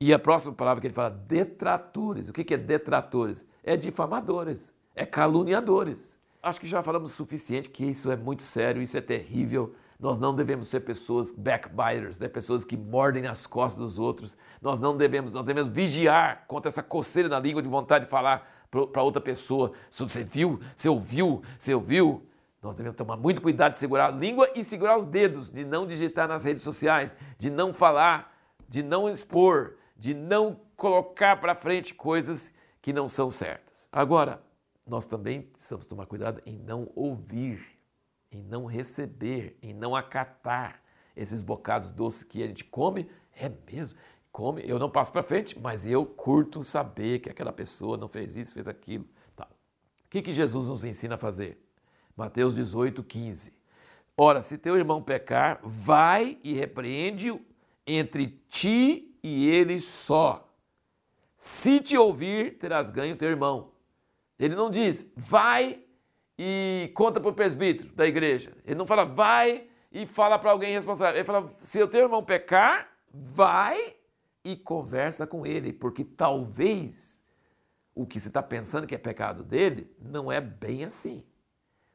E 0.00 0.12
a 0.12 0.18
próxima 0.18 0.52
palavra 0.52 0.80
que 0.80 0.88
ele 0.88 0.94
fala, 0.94 1.10
detratores. 1.10 2.28
O 2.28 2.32
que 2.32 2.52
é 2.52 2.58
detratores? 2.58 3.46
É 3.62 3.76
difamadores, 3.76 4.74
é 4.96 5.06
caluniadores. 5.06 6.18
Acho 6.42 6.60
que 6.60 6.66
já 6.66 6.82
falamos 6.82 7.12
o 7.12 7.14
suficiente 7.14 7.70
que 7.70 7.84
isso 7.84 8.10
é 8.10 8.16
muito 8.16 8.42
sério, 8.42 8.82
isso 8.82 8.98
é 8.98 9.00
terrível. 9.00 9.76
Nós 9.98 10.18
não 10.18 10.34
devemos 10.34 10.68
ser 10.68 10.80
pessoas 10.80 11.32
backbiters, 11.32 12.18
né? 12.18 12.28
pessoas 12.28 12.64
que 12.64 12.76
mordem 12.76 13.22
nas 13.22 13.46
costas 13.46 13.82
dos 13.82 13.98
outros. 13.98 14.36
Nós 14.60 14.78
não 14.78 14.96
devemos, 14.96 15.32
nós 15.32 15.44
devemos 15.44 15.70
vigiar 15.70 16.44
contra 16.46 16.70
essa 16.70 16.82
coceira 16.82 17.28
na 17.28 17.38
língua 17.38 17.62
de 17.62 17.68
vontade 17.68 18.04
de 18.04 18.10
falar 18.10 18.46
para 18.70 19.02
outra 19.02 19.20
pessoa. 19.20 19.72
Você 19.90 20.22
viu? 20.22 20.60
Você 20.74 20.88
ouviu? 20.88 21.42
Você 21.58 21.74
ouviu? 21.74 22.26
Nós 22.62 22.76
devemos 22.76 22.96
tomar 22.96 23.16
muito 23.16 23.40
cuidado 23.40 23.72
de 23.72 23.78
segurar 23.78 24.08
a 24.08 24.10
língua 24.10 24.50
e 24.54 24.64
segurar 24.64 24.98
os 24.98 25.06
dedos, 25.06 25.50
de 25.50 25.64
não 25.64 25.86
digitar 25.86 26.28
nas 26.28 26.44
redes 26.44 26.62
sociais, 26.62 27.16
de 27.38 27.48
não 27.48 27.72
falar, 27.72 28.36
de 28.68 28.82
não 28.82 29.08
expor, 29.08 29.76
de 29.96 30.12
não 30.14 30.60
colocar 30.76 31.40
para 31.40 31.54
frente 31.54 31.94
coisas 31.94 32.52
que 32.82 32.92
não 32.92 33.08
são 33.08 33.30
certas. 33.30 33.88
Agora, 33.90 34.42
nós 34.86 35.06
também 35.06 35.42
precisamos 35.42 35.86
tomar 35.86 36.06
cuidado 36.06 36.42
em 36.44 36.58
não 36.58 36.90
ouvir, 36.94 37.75
em 38.30 38.42
não 38.42 38.66
receber, 38.66 39.58
em 39.62 39.72
não 39.72 39.94
acatar 39.94 40.82
esses 41.14 41.42
bocados 41.42 41.90
doces 41.90 42.24
que 42.24 42.42
a 42.42 42.46
gente 42.46 42.64
come. 42.64 43.08
É 43.34 43.50
mesmo, 43.70 43.98
come, 44.32 44.62
eu 44.66 44.78
não 44.78 44.90
passo 44.90 45.12
para 45.12 45.22
frente, 45.22 45.58
mas 45.58 45.86
eu 45.86 46.04
curto 46.04 46.62
saber 46.64 47.20
que 47.20 47.30
aquela 47.30 47.52
pessoa 47.52 47.96
não 47.96 48.08
fez 48.08 48.36
isso, 48.36 48.54
fez 48.54 48.68
aquilo. 48.68 49.06
Tá. 49.34 49.48
O 50.04 50.08
que, 50.10 50.22
que 50.22 50.32
Jesus 50.32 50.66
nos 50.66 50.84
ensina 50.84 51.14
a 51.14 51.18
fazer? 51.18 51.62
Mateus 52.16 52.54
18, 52.54 53.02
15. 53.02 53.54
Ora, 54.16 54.40
se 54.40 54.56
teu 54.56 54.76
irmão 54.76 55.02
pecar, 55.02 55.60
vai 55.62 56.38
e 56.42 56.54
repreende-o 56.54 57.40
entre 57.86 58.42
ti 58.48 59.14
e 59.22 59.48
ele 59.48 59.78
só. 59.80 60.50
Se 61.36 61.80
te 61.80 61.96
ouvir, 61.96 62.58
terás 62.58 62.90
ganho 62.90 63.16
teu 63.16 63.28
irmão. 63.28 63.72
Ele 64.38 64.54
não 64.54 64.70
diz, 64.70 65.10
vai 65.14 65.82
e 66.38 66.90
conta 66.94 67.20
para 67.20 67.30
o 67.30 67.34
presbítero 67.34 67.90
da 67.94 68.06
igreja. 68.06 68.52
Ele 68.64 68.74
não 68.74 68.86
fala, 68.86 69.04
vai 69.04 69.68
e 69.90 70.06
fala 70.06 70.38
para 70.38 70.50
alguém 70.50 70.72
responsável. 70.72 71.16
Ele 71.16 71.24
fala, 71.24 71.54
se 71.58 71.82
o 71.82 71.88
teu 71.88 72.02
irmão 72.02 72.22
pecar, 72.22 72.88
vai 73.12 73.94
e 74.44 74.56
conversa 74.56 75.26
com 75.26 75.46
ele, 75.46 75.72
porque 75.72 76.04
talvez 76.04 77.22
o 77.94 78.06
que 78.06 78.20
você 78.20 78.28
está 78.28 78.42
pensando 78.42 78.86
que 78.86 78.94
é 78.94 78.98
pecado 78.98 79.42
dele 79.42 79.90
não 79.98 80.30
é 80.30 80.40
bem 80.40 80.84
assim. 80.84 81.24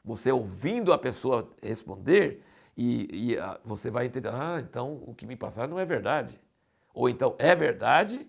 Você 0.03 0.31
ouvindo 0.31 0.91
a 0.91 0.97
pessoa 0.97 1.49
responder, 1.61 2.43
e, 2.75 3.07
e 3.11 3.35
uh, 3.37 3.59
você 3.63 3.91
vai 3.91 4.07
entender, 4.07 4.29
ah, 4.29 4.59
então 4.59 5.03
o 5.05 5.13
que 5.13 5.25
me 5.25 5.35
passaram 5.35 5.69
não 5.69 5.79
é 5.79 5.85
verdade. 5.85 6.39
Ou 6.93 7.07
então 7.07 7.35
é 7.37 7.55
verdade, 7.55 8.27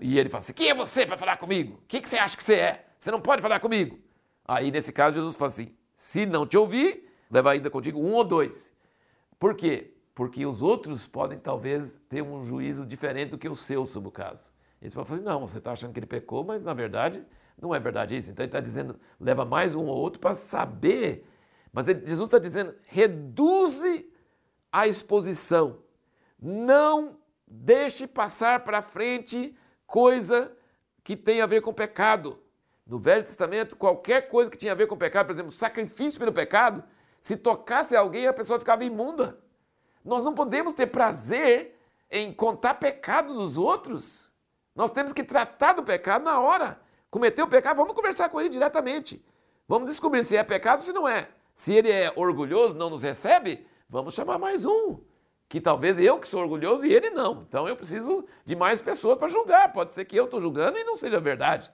e 0.00 0.18
ele 0.18 0.28
fala 0.28 0.38
assim: 0.38 0.52
quem 0.52 0.70
é 0.70 0.74
você 0.74 1.04
para 1.04 1.18
falar 1.18 1.36
comigo? 1.36 1.74
O 1.74 1.86
que, 1.86 2.00
que 2.00 2.08
você 2.08 2.16
acha 2.16 2.36
que 2.36 2.42
você 2.42 2.54
é? 2.54 2.86
Você 2.98 3.10
não 3.10 3.20
pode 3.20 3.42
falar 3.42 3.60
comigo. 3.60 3.98
Aí, 4.48 4.70
nesse 4.70 4.92
caso, 4.92 5.16
Jesus 5.16 5.36
fala 5.36 5.52
assim: 5.52 5.76
se 5.94 6.26
não 6.26 6.46
te 6.46 6.56
ouvir, 6.56 7.12
leva 7.30 7.52
ainda 7.52 7.70
contigo 7.70 8.00
um 8.00 8.14
ou 8.14 8.24
dois. 8.24 8.72
Por 9.38 9.54
quê? 9.54 9.94
porque 10.18 10.44
os 10.44 10.62
outros 10.62 11.06
podem 11.06 11.38
talvez 11.38 11.96
ter 12.08 12.22
um 12.22 12.42
juízo 12.42 12.84
diferente 12.84 13.30
do 13.30 13.38
que 13.38 13.48
o 13.48 13.54
seu 13.54 13.86
sobre 13.86 14.08
o 14.08 14.10
caso. 14.10 14.52
Eles 14.82 14.92
podem 14.92 15.08
falar, 15.08 15.20
não, 15.20 15.46
você 15.46 15.58
está 15.58 15.70
achando 15.70 15.92
que 15.92 16.00
ele 16.00 16.08
pecou, 16.08 16.42
mas 16.42 16.64
na 16.64 16.74
verdade 16.74 17.24
não 17.56 17.72
é 17.72 17.78
verdade 17.78 18.16
isso. 18.16 18.28
Então 18.28 18.42
ele 18.42 18.48
está 18.48 18.58
dizendo, 18.58 18.98
leva 19.20 19.44
mais 19.44 19.76
um 19.76 19.86
ou 19.86 19.96
outro 19.96 20.18
para 20.18 20.34
saber. 20.34 21.24
Mas 21.72 21.86
ele, 21.86 22.04
Jesus 22.04 22.26
está 22.26 22.38
dizendo, 22.40 22.74
reduze 22.86 24.10
a 24.72 24.88
exposição. 24.88 25.84
Não 26.36 27.16
deixe 27.46 28.04
passar 28.04 28.64
para 28.64 28.82
frente 28.82 29.56
coisa 29.86 30.50
que 31.04 31.16
tem 31.16 31.40
a 31.40 31.46
ver 31.46 31.60
com 31.60 31.72
pecado. 31.72 32.40
No 32.88 32.98
Velho 32.98 33.22
Testamento, 33.22 33.76
qualquer 33.76 34.28
coisa 34.28 34.50
que 34.50 34.56
tinha 34.56 34.72
a 34.72 34.74
ver 34.74 34.86
com 34.86 34.96
pecado, 34.96 35.26
por 35.26 35.32
exemplo, 35.32 35.52
sacrifício 35.52 36.18
pelo 36.18 36.32
pecado, 36.32 36.82
se 37.20 37.36
tocasse 37.36 37.94
alguém, 37.94 38.26
a 38.26 38.32
pessoa 38.32 38.58
ficava 38.58 38.82
imunda. 38.82 39.38
Nós 40.02 40.24
não 40.24 40.34
podemos 40.34 40.72
ter 40.72 40.86
prazer 40.86 41.78
em 42.10 42.32
contar 42.32 42.74
pecado 42.74 43.34
dos 43.34 43.58
outros. 43.58 44.32
Nós 44.74 44.90
temos 44.90 45.12
que 45.12 45.22
tratar 45.22 45.74
do 45.74 45.82
pecado 45.82 46.24
na 46.24 46.40
hora. 46.40 46.80
Cometeu 47.10 47.44
o 47.44 47.48
pecado, 47.48 47.76
vamos 47.76 47.92
conversar 47.92 48.30
com 48.30 48.40
ele 48.40 48.48
diretamente. 48.48 49.22
Vamos 49.66 49.90
descobrir 49.90 50.24
se 50.24 50.34
é 50.34 50.42
pecado 50.42 50.78
ou 50.78 50.84
se 50.86 50.92
não 50.92 51.06
é. 51.06 51.28
Se 51.54 51.74
ele 51.74 51.90
é 51.90 52.10
orgulhoso, 52.16 52.74
não 52.74 52.88
nos 52.88 53.02
recebe, 53.02 53.66
vamos 53.86 54.14
chamar 54.14 54.38
mais 54.38 54.64
um. 54.64 54.98
Que 55.46 55.60
talvez 55.60 55.98
eu 55.98 56.18
que 56.18 56.28
sou 56.28 56.40
orgulhoso 56.40 56.86
e 56.86 56.94
ele 56.94 57.10
não. 57.10 57.42
Então 57.46 57.68
eu 57.68 57.76
preciso 57.76 58.24
de 58.46 58.56
mais 58.56 58.80
pessoas 58.80 59.18
para 59.18 59.28
julgar. 59.28 59.72
Pode 59.74 59.92
ser 59.92 60.06
que 60.06 60.16
eu 60.16 60.24
estou 60.24 60.40
julgando 60.40 60.78
e 60.78 60.84
não 60.84 60.96
seja 60.96 61.20
verdade. 61.20 61.70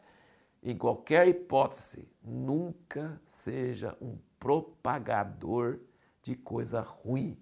Em 0.67 0.75
qualquer 0.79 1.29
hipótese, 1.29 2.09
nunca 2.23 3.21
seja 3.27 3.95
um 4.01 4.17
propagador 4.39 5.79
de 6.23 6.35
coisa 6.35 6.81
ruim. 6.81 7.39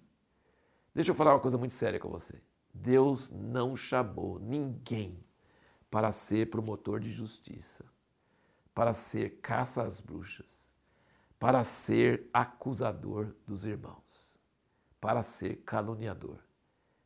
Deixa 0.92 1.12
eu 1.12 1.14
falar 1.14 1.32
uma 1.32 1.40
coisa 1.40 1.56
muito 1.56 1.72
séria 1.72 2.00
com 2.00 2.08
você. 2.08 2.42
Deus 2.74 3.30
não 3.30 3.76
chamou 3.76 4.40
ninguém 4.40 5.24
para 5.88 6.10
ser 6.10 6.50
promotor 6.50 6.98
de 6.98 7.12
justiça, 7.12 7.84
para 8.74 8.92
ser 8.92 9.38
caça 9.40 9.84
às 9.84 10.00
bruxas, 10.00 10.72
para 11.38 11.62
ser 11.62 12.28
acusador 12.32 13.36
dos 13.46 13.64
irmãos, 13.64 14.36
para 15.00 15.22
ser 15.22 15.62
caluniador. 15.64 16.38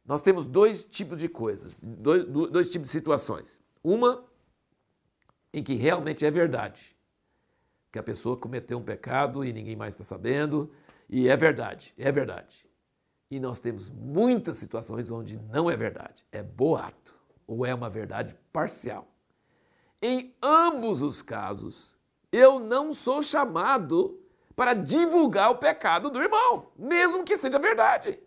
Nós 0.02 0.22
temos 0.22 0.46
dois 0.46 0.82
tipos 0.82 1.18
de 1.18 1.28
coisas, 1.28 1.82
dois, 1.82 2.24
dois 2.24 2.70
tipos 2.70 2.88
de 2.88 2.92
situações. 2.92 3.60
Uma 3.82 4.24
em 5.56 5.62
que 5.62 5.74
realmente 5.74 6.22
é 6.22 6.30
verdade, 6.30 6.94
que 7.90 7.98
a 7.98 8.02
pessoa 8.02 8.36
cometeu 8.36 8.76
um 8.76 8.82
pecado 8.82 9.42
e 9.42 9.54
ninguém 9.54 9.74
mais 9.74 9.94
está 9.94 10.04
sabendo, 10.04 10.70
e 11.08 11.30
é 11.30 11.34
verdade, 11.34 11.94
é 11.96 12.12
verdade. 12.12 12.68
E 13.30 13.40
nós 13.40 13.58
temos 13.58 13.88
muitas 13.88 14.58
situações 14.58 15.10
onde 15.10 15.38
não 15.50 15.70
é 15.70 15.74
verdade, 15.74 16.26
é 16.30 16.42
boato 16.42 17.14
ou 17.46 17.64
é 17.64 17.74
uma 17.74 17.88
verdade 17.88 18.36
parcial. 18.52 19.08
Em 20.02 20.36
ambos 20.42 21.00
os 21.00 21.22
casos, 21.22 21.96
eu 22.30 22.60
não 22.60 22.92
sou 22.92 23.22
chamado 23.22 24.20
para 24.54 24.74
divulgar 24.74 25.50
o 25.50 25.56
pecado 25.56 26.10
do 26.10 26.20
irmão, 26.20 26.66
mesmo 26.76 27.24
que 27.24 27.38
seja 27.38 27.58
verdade. 27.58 28.20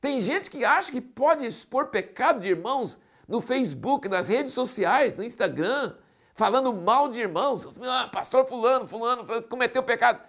Tem 0.00 0.20
gente 0.20 0.48
que 0.48 0.64
acha 0.64 0.92
que 0.92 1.00
pode 1.00 1.44
expor 1.44 1.88
pecado 1.88 2.38
de 2.38 2.46
irmãos 2.46 3.00
no 3.26 3.40
Facebook, 3.40 4.08
nas 4.08 4.28
redes 4.28 4.52
sociais, 4.52 5.16
no 5.16 5.24
Instagram, 5.24 5.96
falando 6.34 6.72
mal 6.72 7.08
de 7.08 7.20
irmãos. 7.20 7.66
Ah, 7.82 8.08
pastor 8.08 8.46
fulano, 8.46 8.86
fulano, 8.86 9.24
fulano 9.24 9.46
cometeu 9.48 9.82
pecado. 9.82 10.22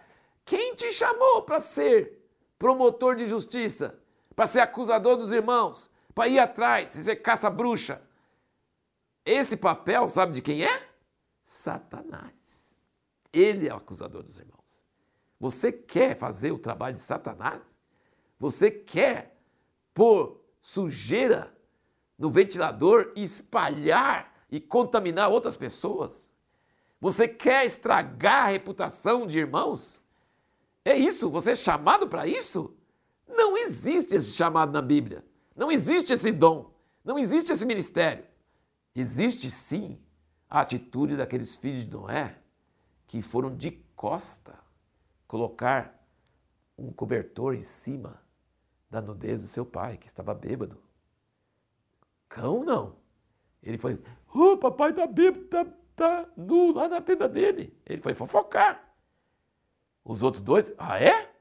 Quem 0.46 0.76
te 0.76 0.92
chamou 0.92 1.44
para 1.44 1.60
ser 1.60 2.24
promotor 2.58 3.16
de 3.16 3.26
justiça, 3.28 4.00
para 4.36 4.48
ser 4.48 4.62
acusador 4.62 5.16
dos 5.18 5.32
irmãos, 5.32 5.90
para 6.14 6.28
ir 6.28 6.40
atrás, 6.40 6.90
ser 6.90 7.16
caça-bruxa. 7.18 8.02
Esse 9.26 9.56
papel, 9.56 10.10
sabe 10.10 10.34
de 10.34 10.42
quem 10.42 10.64
é? 10.64 10.88
Satanás. 11.44 12.76
Ele 13.32 13.68
é 13.68 13.74
o 13.74 13.78
acusador 13.78 14.22
dos 14.22 14.38
irmãos. 14.38 14.84
Você 15.40 15.72
quer 15.72 16.16
fazer 16.16 16.52
o 16.52 16.60
trabalho 16.60 16.94
de 16.94 17.02
Satanás? 17.02 17.78
Você 18.40 18.70
quer 18.70 19.38
pôr 19.94 20.42
sujeira 20.62 21.56
no 22.18 22.30
ventilador 22.30 23.12
e 23.16 23.24
espalhar 23.24 24.33
e 24.54 24.62
contaminar 24.62 25.32
outras 25.32 25.58
pessoas? 25.58 26.32
Você 27.02 27.28
quer 27.28 27.66
estragar 27.66 28.46
a 28.46 28.50
reputação 28.50 29.26
de 29.26 29.40
irmãos? 29.40 30.00
É 30.86 30.96
isso? 30.96 31.28
Você 31.32 31.54
é 31.54 31.56
chamado 31.56 32.08
para 32.08 32.28
isso? 32.28 32.78
Não 33.28 33.58
existe 33.58 34.16
esse 34.16 34.34
chamado 34.34 34.72
na 34.72 34.80
Bíblia. 34.80 35.26
Não 35.56 35.72
existe 35.72 36.14
esse 36.14 36.32
dom. 36.32 36.72
Não 37.04 37.18
existe 37.18 37.52
esse 37.52 37.66
ministério. 37.66 38.24
Existe 38.94 39.50
sim 39.50 40.00
a 40.48 40.62
atitude 40.62 41.18
daqueles 41.18 41.56
filhos 41.56 41.84
de 41.84 41.90
Noé 41.90 42.38
que 43.08 43.24
foram 43.24 43.56
de 43.56 43.72
costa 43.96 44.60
colocar 45.28 46.00
um 46.78 46.94
cobertor 46.94 47.56
em 47.56 47.64
cima 47.64 48.22
da 48.88 49.02
nudez 49.02 49.42
do 49.42 49.48
seu 49.48 49.66
pai, 49.66 49.98
que 49.98 50.06
estava 50.06 50.32
bêbado. 50.36 50.80
Cão 52.30 52.64
não. 52.64 53.03
Ele 53.64 53.78
foi, 53.78 54.00
oh, 54.34 54.58
papai 54.58 54.94
tá 54.94 55.08
bêbado, 55.08 55.46
tá, 55.46 55.66
tá 55.96 56.26
nu 56.36 56.74
lá 56.74 56.88
na 56.88 57.02
tenda 57.02 57.28
dele. 57.28 57.76
Ele 57.86 58.02
foi 58.02 58.14
fofocar. 58.14 58.84
Os 60.04 60.22
outros 60.22 60.44
dois, 60.44 60.74
ah 60.78 61.02
é? 61.02 61.32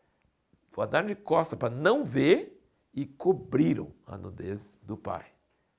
Andaram 0.78 1.06
de 1.06 1.16
costa 1.16 1.56
para 1.56 1.68
não 1.68 2.04
ver 2.04 2.62
e 2.94 3.04
cobriram 3.04 3.92
a 4.06 4.16
nudez 4.16 4.78
do 4.82 4.96
pai. 4.96 5.26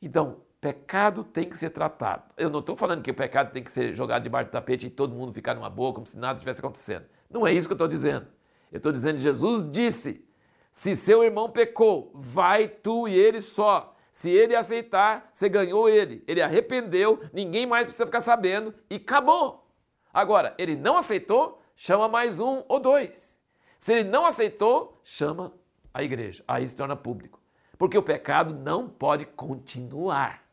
Então, 0.01 0.41
pecado 0.59 1.23
tem 1.23 1.49
que 1.49 1.57
ser 1.57 1.69
tratado. 1.71 2.23
Eu 2.37 2.49
não 2.49 2.59
estou 2.59 2.75
falando 2.75 3.01
que 3.01 3.11
o 3.11 3.13
pecado 3.13 3.51
tem 3.51 3.63
que 3.63 3.71
ser 3.71 3.93
jogado 3.93 4.23
debaixo 4.23 4.49
do 4.49 4.53
tapete 4.53 4.87
e 4.87 4.89
todo 4.89 5.13
mundo 5.13 5.33
ficar 5.33 5.53
numa 5.53 5.69
boa, 5.69 5.93
como 5.93 6.07
se 6.07 6.17
nada 6.17 6.37
estivesse 6.37 6.59
acontecendo. 6.59 7.05
Não 7.29 7.45
é 7.45 7.51
isso 7.51 7.67
que 7.67 7.73
eu 7.73 7.75
estou 7.75 7.87
dizendo. 7.87 8.27
Eu 8.71 8.77
estou 8.77 8.91
dizendo 8.91 9.15
que 9.15 9.21
Jesus 9.21 9.69
disse: 9.69 10.25
se 10.71 10.95
seu 10.95 11.23
irmão 11.23 11.49
pecou, 11.49 12.11
vai 12.13 12.67
tu 12.67 13.07
e 13.07 13.13
ele 13.13 13.41
só. 13.41 13.92
Se 14.13 14.29
ele 14.29 14.55
aceitar, 14.55 15.27
você 15.33 15.49
ganhou 15.49 15.89
ele. 15.89 16.23
Ele 16.27 16.39
arrependeu, 16.39 17.19
ninguém 17.33 17.65
mais 17.65 17.85
precisa 17.85 18.05
ficar 18.05 18.21
sabendo 18.21 18.71
e 18.87 18.97
acabou. 18.97 19.67
Agora, 20.13 20.53
ele 20.59 20.75
não 20.75 20.95
aceitou, 20.95 21.59
chama 21.75 22.07
mais 22.07 22.39
um 22.39 22.63
ou 22.67 22.79
dois. 22.79 23.41
Se 23.79 23.91
ele 23.91 24.03
não 24.03 24.23
aceitou, 24.23 25.01
chama 25.03 25.51
a 25.91 26.03
igreja. 26.03 26.43
Aí 26.47 26.67
se 26.67 26.75
torna 26.75 26.95
público. 26.95 27.41
Porque 27.75 27.97
o 27.97 28.03
pecado 28.03 28.53
não 28.53 28.87
pode 28.87 29.25
continuar. 29.25 30.43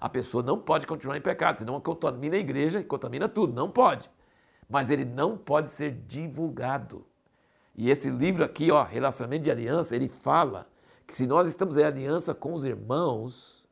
A 0.00 0.08
pessoa 0.08 0.42
não 0.42 0.58
pode 0.58 0.84
continuar 0.84 1.16
em 1.16 1.22
pecado, 1.22 1.58
senão 1.58 1.80
contamina 1.80 2.34
a 2.34 2.40
igreja 2.40 2.80
e 2.80 2.84
contamina 2.84 3.28
tudo. 3.28 3.54
Não 3.54 3.70
pode. 3.70 4.10
Mas 4.68 4.90
ele 4.90 5.04
não 5.04 5.38
pode 5.38 5.70
ser 5.70 5.92
divulgado. 5.92 7.06
E 7.76 7.88
esse 7.88 8.10
livro 8.10 8.42
aqui, 8.42 8.72
ó, 8.72 8.82
Relacionamento 8.82 9.44
de 9.44 9.52
Aliança, 9.52 9.94
ele 9.94 10.08
fala 10.08 10.66
que 11.06 11.14
se 11.14 11.26
nós 11.26 11.48
estamos 11.48 11.76
em 11.76 11.84
aliança 11.84 12.34
com 12.34 12.52
os 12.52 12.64
irmãos, 12.64 13.68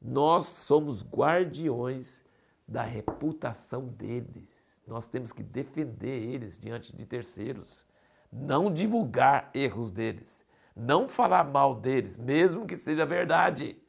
nós 0.00 0.46
somos 0.46 1.02
guardiões 1.02 2.24
da 2.66 2.82
reputação 2.82 3.86
deles. 3.86 4.80
Nós 4.86 5.06
temos 5.06 5.32
que 5.32 5.42
defender 5.42 6.22
eles 6.22 6.58
diante 6.58 6.94
de 6.94 7.04
terceiros, 7.04 7.86
não 8.32 8.72
divulgar 8.72 9.50
erros 9.54 9.90
deles, 9.90 10.46
não 10.74 11.08
falar 11.08 11.44
mal 11.44 11.74
deles, 11.74 12.16
mesmo 12.16 12.66
que 12.66 12.76
seja 12.76 13.04
verdade. 13.04 13.80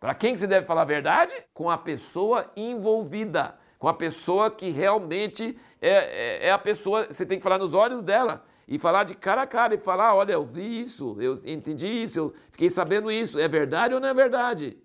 Para 0.00 0.14
quem 0.14 0.32
que 0.32 0.40
se 0.40 0.46
deve 0.46 0.66
falar 0.66 0.82
a 0.82 0.86
verdade? 0.86 1.34
Com 1.52 1.68
a 1.70 1.76
pessoa 1.76 2.50
envolvida 2.56 3.58
com 3.78 3.86
a 3.86 3.94
pessoa 3.94 4.50
que 4.50 4.70
realmente 4.70 5.56
é, 5.80 5.90
é, 5.90 6.46
é, 6.48 6.50
a 6.50 6.58
pessoa, 6.58 7.06
você 7.06 7.24
tem 7.24 7.38
que 7.38 7.44
falar 7.44 7.58
nos 7.58 7.74
olhos 7.74 8.02
dela 8.02 8.44
e 8.68 8.78
falar 8.78 9.04
de 9.04 9.14
cara 9.14 9.42
a 9.42 9.46
cara 9.46 9.74
e 9.74 9.78
falar: 9.78 10.14
olha, 10.14 10.34
eu 10.34 10.44
vi 10.44 10.82
isso, 10.82 11.16
eu 11.20 11.40
entendi 11.46 11.86
isso, 11.86 12.18
eu 12.18 12.34
fiquei 12.52 12.68
sabendo 12.68 13.10
isso, 13.10 13.38
é 13.38 13.48
verdade 13.48 13.94
ou 13.94 14.00
não 14.00 14.08
é 14.08 14.14
verdade? 14.14 14.76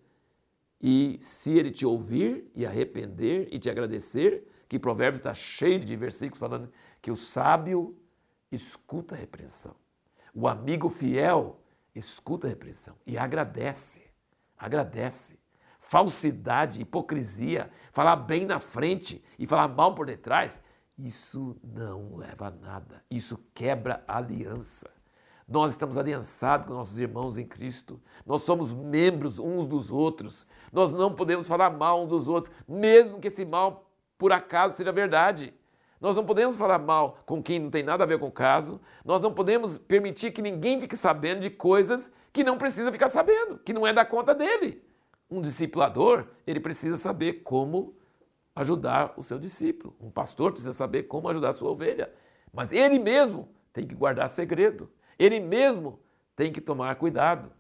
E 0.82 1.18
se 1.20 1.58
ele 1.58 1.70
te 1.70 1.86
ouvir 1.86 2.50
e 2.56 2.66
arrepender 2.66 3.48
e 3.52 3.60
te 3.60 3.70
agradecer, 3.70 4.48
que 4.70 4.80
Provérbios 4.80 5.20
está 5.20 5.34
cheio 5.34 5.80
de 5.80 5.96
versículos 5.96 6.40
falando 6.40 6.72
que 7.02 7.12
o 7.12 7.16
sábio 7.16 7.96
escuta 8.52 9.16
a 9.16 9.18
repreensão, 9.18 9.76
o 10.34 10.48
amigo 10.48 10.90
fiel 10.90 11.60
escuta 11.94 12.48
a 12.48 12.50
repreensão 12.50 12.96
e 13.06 13.18
agradece, 13.18 14.04
agradece 14.58 15.38
falsidade, 15.84 16.82
hipocrisia, 16.82 17.70
falar 17.92 18.16
bem 18.16 18.46
na 18.46 18.60
frente 18.60 19.24
e 19.38 19.46
falar 19.46 19.68
mal 19.68 19.94
por 19.94 20.06
detrás, 20.06 20.64
isso 20.98 21.58
não 21.64 22.18
leva 22.18 22.48
a 22.48 22.52
nada. 22.52 23.04
Isso 23.10 23.40
quebra 23.54 24.04
a 24.08 24.18
aliança. 24.18 24.90
Nós 25.48 25.72
estamos 25.72 25.98
aliançados 25.98 26.68
com 26.68 26.74
nossos 26.74 26.98
irmãos 26.98 27.38
em 27.38 27.46
Cristo. 27.46 28.02
Nós 28.26 28.44
somos 28.44 28.74
membros 28.74 29.40
uns 29.40 29.68
dos 29.68 29.92
outros. 29.92 30.48
Nós 30.72 30.92
não 30.94 31.14
podemos 31.14 31.48
falar 31.48 31.70
mal 31.70 32.04
uns 32.04 32.10
dos 32.10 32.28
outros, 32.28 32.54
mesmo 32.68 33.20
que 33.20 33.28
esse 33.28 33.44
mal 33.44 33.90
por 34.18 34.32
acaso 34.32 34.76
seja 34.76 34.92
verdade. 34.92 35.54
Nós 36.00 36.16
não 36.16 36.26
podemos 36.26 36.58
falar 36.58 36.80
mal 36.80 37.18
com 37.26 37.42
quem 37.42 37.60
não 37.60 37.70
tem 37.70 37.84
nada 37.84 38.04
a 38.04 38.08
ver 38.08 38.20
com 38.20 38.28
o 38.28 38.32
caso. 38.32 38.80
Nós 39.04 39.22
não 39.22 39.34
podemos 39.34 39.78
permitir 39.78 40.32
que 40.32 40.42
ninguém 40.42 40.80
fique 40.80 40.98
sabendo 40.98 41.42
de 41.42 41.50
coisas 41.50 42.12
que 42.32 42.44
não 42.44 42.58
precisa 42.58 42.92
ficar 42.92 43.10
sabendo, 43.10 43.58
que 43.60 43.74
não 43.74 43.86
é 43.86 43.94
da 43.94 44.04
conta 44.04 44.34
dele. 44.34 44.84
Um 45.30 45.42
discipulador, 45.42 46.28
ele 46.46 46.60
precisa 46.60 46.98
saber 46.98 47.44
como 47.44 47.96
ajudar 48.56 49.14
o 49.18 49.24
seu 49.24 49.40
discípulo. 49.40 49.96
Um 50.00 50.12
pastor 50.12 50.52
precisa 50.52 50.74
saber 50.74 51.04
como 51.04 51.30
ajudar 51.30 51.50
a 51.50 51.54
sua 51.54 51.72
ovelha. 51.72 52.12
Mas 52.52 52.72
ele 52.72 53.00
mesmo 53.00 53.50
tem 53.72 53.86
que 53.86 53.96
guardar 53.96 54.30
segredo. 54.30 54.90
Ele 55.18 55.40
mesmo 55.40 56.00
tem 56.36 56.52
que 56.52 56.62
tomar 56.62 56.96
cuidado. 56.96 57.52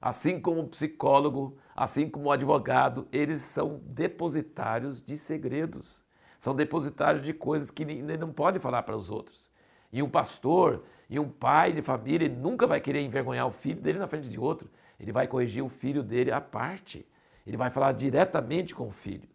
Assim 0.00 0.40
como 0.40 0.62
o 0.62 0.68
psicólogo, 0.68 1.58
assim 1.76 2.08
como 2.08 2.28
o 2.28 2.32
advogado, 2.32 3.06
eles 3.12 3.42
são 3.42 3.80
depositários 3.84 5.02
de 5.02 5.16
segredos. 5.18 6.02
São 6.38 6.54
depositários 6.54 7.22
de 7.22 7.34
coisas 7.34 7.70
que 7.70 7.82
ele 7.82 8.16
não 8.16 8.32
pode 8.32 8.58
falar 8.58 8.82
para 8.82 8.96
os 8.96 9.10
outros. 9.10 9.50
E 9.92 10.02
um 10.02 10.08
pastor 10.08 10.84
e 11.08 11.18
um 11.18 11.28
pai 11.28 11.72
de 11.72 11.82
família 11.82 12.24
ele 12.26 12.34
nunca 12.34 12.66
vai 12.66 12.80
querer 12.80 13.02
envergonhar 13.02 13.46
o 13.46 13.50
filho 13.50 13.80
dele 13.80 13.98
na 13.98 14.06
frente 14.06 14.30
de 14.30 14.40
outro. 14.40 14.70
Ele 14.98 15.12
vai 15.12 15.26
corrigir 15.26 15.62
o 15.62 15.68
filho 15.68 16.02
dele 16.02 16.32
à 16.32 16.40
parte. 16.40 17.06
Ele 17.46 17.56
vai 17.58 17.68
falar 17.68 17.92
diretamente 17.92 18.74
com 18.74 18.88
o 18.88 18.90
filho. 18.90 19.28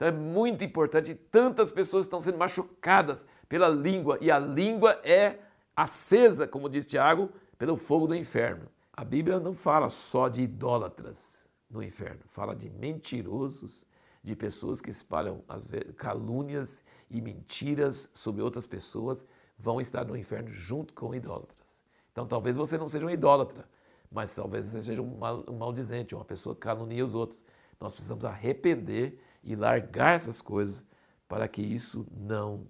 Então 0.00 0.08
é 0.08 0.12
muito 0.12 0.64
importante. 0.64 1.14
Tantas 1.14 1.70
pessoas 1.70 2.06
estão 2.06 2.22
sendo 2.22 2.38
machucadas 2.38 3.26
pela 3.46 3.68
língua, 3.68 4.16
e 4.22 4.30
a 4.30 4.38
língua 4.38 4.98
é 5.04 5.40
acesa, 5.76 6.48
como 6.48 6.70
diz 6.70 6.86
Tiago, 6.86 7.28
pelo 7.58 7.76
fogo 7.76 8.06
do 8.06 8.14
inferno. 8.14 8.66
A 8.94 9.04
Bíblia 9.04 9.38
não 9.38 9.52
fala 9.52 9.90
só 9.90 10.28
de 10.28 10.40
idólatras 10.40 11.46
no 11.68 11.82
inferno, 11.82 12.22
fala 12.24 12.56
de 12.56 12.70
mentirosos, 12.70 13.84
de 14.22 14.34
pessoas 14.34 14.80
que 14.80 14.88
espalham 14.88 15.44
as 15.46 15.68
calúnias 15.98 16.82
e 17.10 17.20
mentiras 17.20 18.08
sobre 18.14 18.40
outras 18.40 18.66
pessoas, 18.66 19.22
vão 19.58 19.82
estar 19.82 20.06
no 20.06 20.16
inferno 20.16 20.48
junto 20.48 20.94
com 20.94 21.14
idólatras. 21.14 21.82
Então 22.10 22.26
talvez 22.26 22.56
você 22.56 22.78
não 22.78 22.88
seja 22.88 23.04
um 23.04 23.10
idólatra, 23.10 23.68
mas 24.10 24.34
talvez 24.34 24.64
você 24.64 24.80
seja 24.80 25.02
um 25.02 25.18
maldizente, 25.58 26.14
uma 26.14 26.24
pessoa 26.24 26.54
que 26.54 26.62
calunia 26.62 27.04
os 27.04 27.14
outros. 27.14 27.42
Nós 27.78 27.92
precisamos 27.92 28.24
arrepender 28.24 29.20
e 29.42 29.54
largar 29.54 30.14
essas 30.14 30.42
coisas 30.42 30.84
para 31.28 31.48
que 31.48 31.62
isso 31.62 32.06
não 32.10 32.66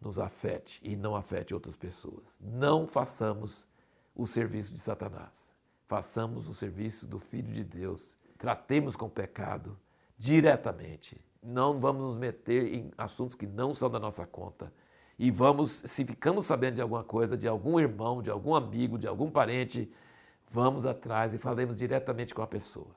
nos 0.00 0.18
afete 0.18 0.80
e 0.82 0.96
não 0.96 1.14
afete 1.14 1.52
outras 1.52 1.76
pessoas. 1.76 2.38
Não 2.40 2.86
façamos 2.86 3.68
o 4.14 4.26
serviço 4.26 4.72
de 4.72 4.80
Satanás. 4.80 5.54
Façamos 5.86 6.48
o 6.48 6.54
serviço 6.54 7.06
do 7.06 7.18
Filho 7.18 7.52
de 7.52 7.64
Deus. 7.64 8.16
Tratemos 8.38 8.96
com 8.96 9.06
o 9.06 9.10
pecado 9.10 9.78
diretamente. 10.16 11.20
Não 11.42 11.80
vamos 11.80 12.02
nos 12.02 12.16
meter 12.16 12.74
em 12.74 12.90
assuntos 12.96 13.36
que 13.36 13.46
não 13.46 13.74
são 13.74 13.90
da 13.90 13.98
nossa 13.98 14.26
conta. 14.26 14.72
E 15.18 15.30
vamos, 15.30 15.82
se 15.84 16.04
ficamos 16.04 16.46
sabendo 16.46 16.76
de 16.76 16.80
alguma 16.80 17.04
coisa, 17.04 17.36
de 17.36 17.46
algum 17.46 17.78
irmão, 17.78 18.22
de 18.22 18.30
algum 18.30 18.54
amigo, 18.54 18.98
de 18.98 19.06
algum 19.06 19.30
parente, 19.30 19.92
vamos 20.50 20.86
atrás 20.86 21.34
e 21.34 21.38
falemos 21.38 21.76
diretamente 21.76 22.34
com 22.34 22.42
a 22.42 22.46
pessoa, 22.46 22.94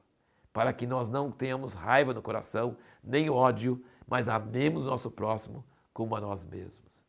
para 0.53 0.71
que 0.71 0.85
nós 0.85 1.09
não 1.09 1.31
tenhamos 1.31 1.73
raiva 1.73 2.13
no 2.13 2.21
coração, 2.21 2.77
nem 3.03 3.29
ódio, 3.29 3.83
mas 4.07 4.29
amemos 4.29 4.85
nosso 4.85 5.09
próximo 5.09 5.65
como 5.91 6.15
a 6.15 6.21
nós 6.21 6.45
mesmos. 6.45 7.03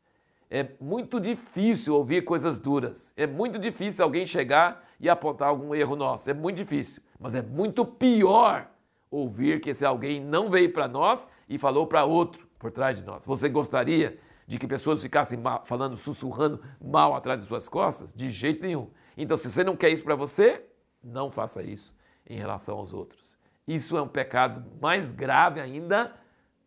É 0.51 0.71
muito 0.81 1.21
difícil 1.21 1.95
ouvir 1.95 2.23
coisas 2.25 2.59
duras, 2.59 3.13
é 3.17 3.27
muito 3.27 3.59
difícil 3.59 4.03
alguém 4.03 4.25
chegar 4.25 4.89
e 4.99 5.09
apontar 5.11 5.49
algum 5.49 5.75
erro 5.75 5.95
nosso, 5.95 6.31
é 6.31 6.35
muito 6.35 6.57
difícil, 6.57 7.03
mas 7.21 7.35
é 7.35 7.43
muito 7.43 7.85
pior 7.85 8.71
ouvir 9.11 9.61
que 9.61 9.71
esse 9.71 9.85
alguém 9.85 10.21
não 10.21 10.49
veio 10.49 10.73
para 10.73 10.89
nós 10.89 11.29
e 11.49 11.59
falou 11.59 11.87
para 11.87 12.05
outro 12.05 12.49
por 12.59 12.71
trás 12.71 12.99
de 12.99 13.05
nós. 13.05 13.27
Você 13.27 13.49
gostaria 13.49 14.19
de 14.47 14.59
que 14.59 14.67
pessoas 14.67 15.03
ficassem 15.03 15.39
mal, 15.39 15.63
falando, 15.65 15.97
sussurrando 15.97 16.61
mal 16.81 17.15
atrás 17.15 17.43
de 17.43 17.49
suas 17.49 17.69
costas? 17.69 18.13
De 18.13 18.31
jeito 18.31 18.63
nenhum. 18.63 18.91
Então, 19.17 19.37
se 19.37 19.51
você 19.51 19.65
não 19.65 19.77
quer 19.77 19.91
isso 19.91 20.03
para 20.03 20.15
você, 20.15 20.65
não 21.03 21.31
faça 21.31 21.63
isso 21.63 21.95
em 22.29 22.37
relação 22.37 22.77
aos 22.79 22.93
outros. 22.93 23.39
Isso 23.67 23.97
é 23.97 24.03
um 24.03 24.09
pecado 24.09 24.65
mais 24.81 25.11
grave 25.11 25.61
ainda 25.61 26.15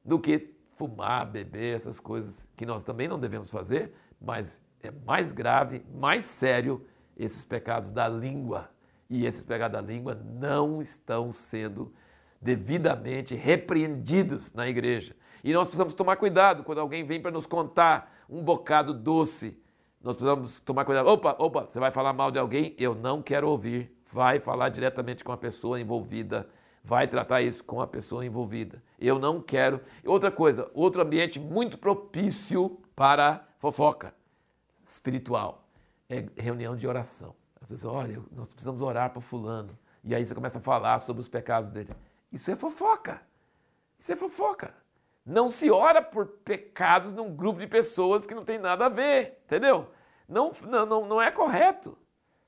do 0.03 0.19
que 0.19 0.55
fumar, 0.75 1.25
beber, 1.25 1.75
essas 1.75 1.99
coisas 1.99 2.47
que 2.55 2.65
nós 2.65 2.83
também 2.83 3.07
não 3.07 3.19
devemos 3.19 3.49
fazer, 3.49 3.93
mas 4.21 4.61
é 4.81 4.91
mais 4.91 5.31
grave, 5.31 5.83
mais 5.93 6.25
sério 6.25 6.85
esses 7.15 7.43
pecados 7.43 7.91
da 7.91 8.07
língua. 8.07 8.69
E 9.09 9.25
esses 9.25 9.43
pecados 9.43 9.79
da 9.79 9.81
língua 9.81 10.15
não 10.15 10.81
estão 10.81 11.31
sendo 11.31 11.93
devidamente 12.41 13.33
repreendidos 13.35 14.53
na 14.53 14.67
igreja. 14.67 15.15
E 15.43 15.53
nós 15.53 15.63
precisamos 15.63 15.93
tomar 15.93 16.17
cuidado 16.17 16.63
quando 16.63 16.79
alguém 16.79 17.05
vem 17.05 17.21
para 17.21 17.31
nos 17.31 17.45
contar 17.45 18.25
um 18.29 18.43
bocado 18.43 18.93
doce 18.93 19.59
nós 20.07 20.15
precisamos 20.15 20.59
tomar 20.59 20.85
cuidado. 20.85 21.09
Opa, 21.09 21.35
opa, 21.39 21.67
você 21.67 21.79
vai 21.79 21.91
falar 21.91 22.13
mal 22.13 22.31
de 22.31 22.39
alguém? 22.39 22.75
Eu 22.77 22.95
não 22.95 23.21
quero 23.21 23.49
ouvir. 23.49 23.91
Vai 24.11 24.39
falar 24.39 24.69
diretamente 24.69 25.23
com 25.23 25.31
a 25.31 25.37
pessoa 25.37 25.79
envolvida. 25.79 26.49
Vai 26.83 27.07
tratar 27.07 27.41
isso 27.41 27.63
com 27.63 27.81
a 27.81 27.87
pessoa 27.87 28.25
envolvida. 28.25 28.81
Eu 28.99 29.19
não 29.19 29.41
quero. 29.41 29.81
Outra 30.05 30.31
coisa, 30.31 30.69
outro 30.73 31.01
ambiente 31.01 31.39
muito 31.39 31.77
propício 31.77 32.79
para 32.95 33.45
fofoca 33.59 34.13
espiritual. 34.87 35.63
é 36.09 36.25
reunião 36.37 36.75
de 36.75 36.87
oração. 36.87 37.35
As 37.61 37.67
pessoas, 37.67 37.93
olha, 37.93 38.23
nós 38.31 38.53
precisamos 38.53 38.81
orar 38.81 39.11
para 39.11 39.21
fulano. 39.21 39.77
E 40.03 40.15
aí 40.15 40.25
você 40.25 40.33
começa 40.33 40.59
a 40.59 40.61
falar 40.61 40.99
sobre 40.99 41.19
os 41.19 41.27
pecados 41.27 41.69
dele. 41.69 41.91
Isso 42.31 42.49
é 42.49 42.55
fofoca. 42.55 43.21
Isso 43.99 44.13
é 44.13 44.15
fofoca. 44.15 44.73
Não 45.25 45.49
se 45.49 45.69
ora 45.69 46.01
por 46.01 46.25
pecados 46.25 47.11
num 47.11 47.35
grupo 47.35 47.59
de 47.59 47.67
pessoas 47.67 48.25
que 48.25 48.33
não 48.33 48.45
tem 48.45 48.57
nada 48.57 48.85
a 48.85 48.89
ver, 48.89 49.41
entendeu? 49.45 49.89
Não, 50.27 50.51
não, 50.65 51.05
não 51.05 51.21
é 51.21 51.29
correto. 51.29 51.97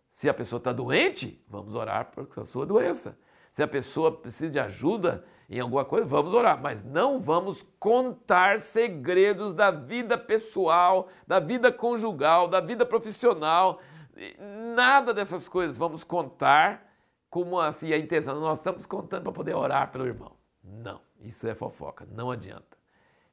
Se 0.10 0.28
a 0.28 0.34
pessoa 0.34 0.58
está 0.58 0.72
doente, 0.72 1.43
vamos 1.48 1.76
orar 1.76 2.12
por 2.12 2.28
a 2.38 2.43
sua 2.43 2.65
doença. 2.65 3.17
Se 3.52 3.63
a 3.63 3.67
pessoa 3.67 4.12
precisa 4.12 4.50
de 4.50 4.60
ajuda 4.60 5.24
em 5.50 5.60
alguma 5.60 5.84
coisa, 5.84 6.06
vamos 6.06 6.34
orar. 6.34 6.62
Mas 6.62 6.84
não 6.84 7.19
vamos 7.19 7.63
contar 7.80 8.60
segredos 8.60 9.54
da 9.54 9.72
vida 9.72 10.17
pessoal, 10.17 11.08
da 11.28 11.39
vida 11.39 11.72
conjugal, 11.72 12.48
da 12.48 12.60
vida 12.60 12.86
profissional. 12.86 13.80
Nada 14.76 15.13
dessas 15.13 15.48
coisas 15.48 15.78
vamos 15.78 16.04
contar 16.04 16.88
como 17.30 17.60
assim 17.60 17.93
a 17.93 17.98
intenção. 17.98 18.39
Nós 18.39 18.60
estamos 18.60 18.86
contando 18.86 19.24
para 19.24 19.32
poder 19.32 19.56
orar 19.56 19.91
pelo 19.91 20.06
irmão. 20.06 20.34
Não, 20.63 21.02
isso 21.22 21.48
é 21.48 21.56
fofoca, 21.56 22.08
não 22.12 22.30
adianta. 22.30 22.78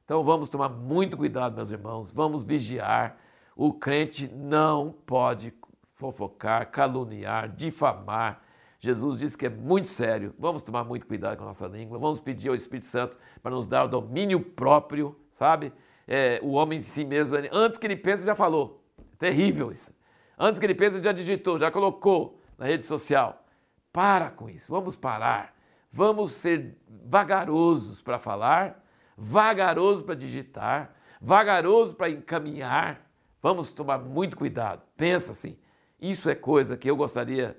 Então 0.05 0.23
vamos 0.23 0.47
tomar 0.47 0.69
muito 0.69 1.17
cuidado, 1.17 1.55
meus 1.55 1.69
irmãos, 1.69 2.11
vamos 2.11 2.43
vigiar. 2.43 3.17
O 3.55 3.73
crente 3.73 4.27
não 4.27 4.91
pode 5.05 5.51
fofocar, 5.97 6.71
caluniar, 6.71 7.49
difamar. 7.49 8.41
Jesus 8.79 9.17
disse 9.17 9.37
que 9.37 9.47
é 9.47 9.49
muito 9.49 9.87
sério. 9.87 10.33
Vamos 10.37 10.61
tomar 10.61 10.83
muito 10.83 11.05
cuidado 11.05 11.37
com 11.37 11.43
a 11.43 11.47
nossa 11.47 11.67
língua. 11.67 11.97
Vamos 11.97 12.21
pedir 12.21 12.49
ao 12.49 12.55
Espírito 12.55 12.85
Santo 12.85 13.17
para 13.41 13.51
nos 13.51 13.65
dar 13.65 13.83
o 13.85 13.87
domínio 13.87 14.39
próprio, 14.39 15.19
sabe? 15.31 15.73
É, 16.07 16.39
o 16.43 16.51
homem 16.51 16.77
em 16.77 16.81
si 16.81 17.03
mesmo, 17.03 17.35
antes 17.51 17.77
que 17.77 17.87
ele 17.87 17.97
pense, 17.97 18.23
já 18.23 18.35
falou. 18.35 18.83
Terrível 19.17 19.71
isso. 19.71 19.93
Antes 20.37 20.59
que 20.59 20.65
ele 20.65 20.75
pense, 20.75 21.01
já 21.01 21.11
digitou, 21.11 21.57
já 21.57 21.71
colocou 21.71 22.39
na 22.57 22.67
rede 22.67 22.83
social. 22.83 23.43
Para 23.91 24.29
com 24.29 24.47
isso, 24.47 24.71
vamos 24.71 24.95
parar. 24.95 25.55
Vamos 25.91 26.33
ser 26.33 26.77
vagarosos 26.87 28.01
para 28.01 28.19
falar, 28.19 28.83
vagaroso 29.17 30.03
para 30.03 30.13
digitar, 30.13 30.93
vagaroso 31.19 31.95
para 31.95 32.11
encaminhar. 32.11 33.01
Vamos 33.41 33.73
tomar 33.73 33.97
muito 33.97 34.37
cuidado. 34.37 34.83
Pensa 34.95 35.31
assim, 35.31 35.57
isso 35.99 36.29
é 36.29 36.35
coisa 36.35 36.77
que 36.77 36.89
eu 36.89 36.95
gostaria 36.95 37.57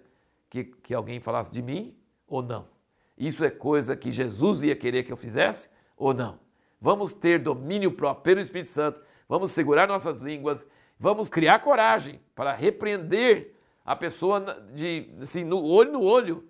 que, 0.49 0.65
que 0.65 0.95
alguém 0.95 1.21
falasse 1.21 1.51
de 1.51 1.63
mim 1.63 1.97
ou 2.27 2.43
não? 2.43 2.69
Isso 3.17 3.45
é 3.45 3.51
coisa 3.51 3.97
que 3.97 4.13
Jesus 4.13 4.63
ia 4.63 4.77
querer 4.77 5.03
que 5.03 5.13
eu 5.13 5.17
fizesse 5.17 5.69
ou 5.97 6.15
não? 6.15 6.39
Vamos 6.81 7.13
ter 7.13 7.39
domínio 7.41 7.91
próprio 7.93 8.23
pelo 8.23 8.41
Espírito 8.41 8.71
Santo, 8.71 9.01
vamos 9.29 9.51
segurar 9.51 9.89
nossas 9.89 10.19
línguas, 10.19 10.65
vamos 10.99 11.29
criar 11.29 11.59
coragem 11.59 12.21
para 12.35 12.55
repreender 12.55 13.55
a 13.85 13.97
pessoa 13.97 14.41
de, 14.73 15.11
assim, 15.21 15.43
no 15.43 15.65
olho 15.65 15.93
no 15.93 16.03
olho, 16.03 16.49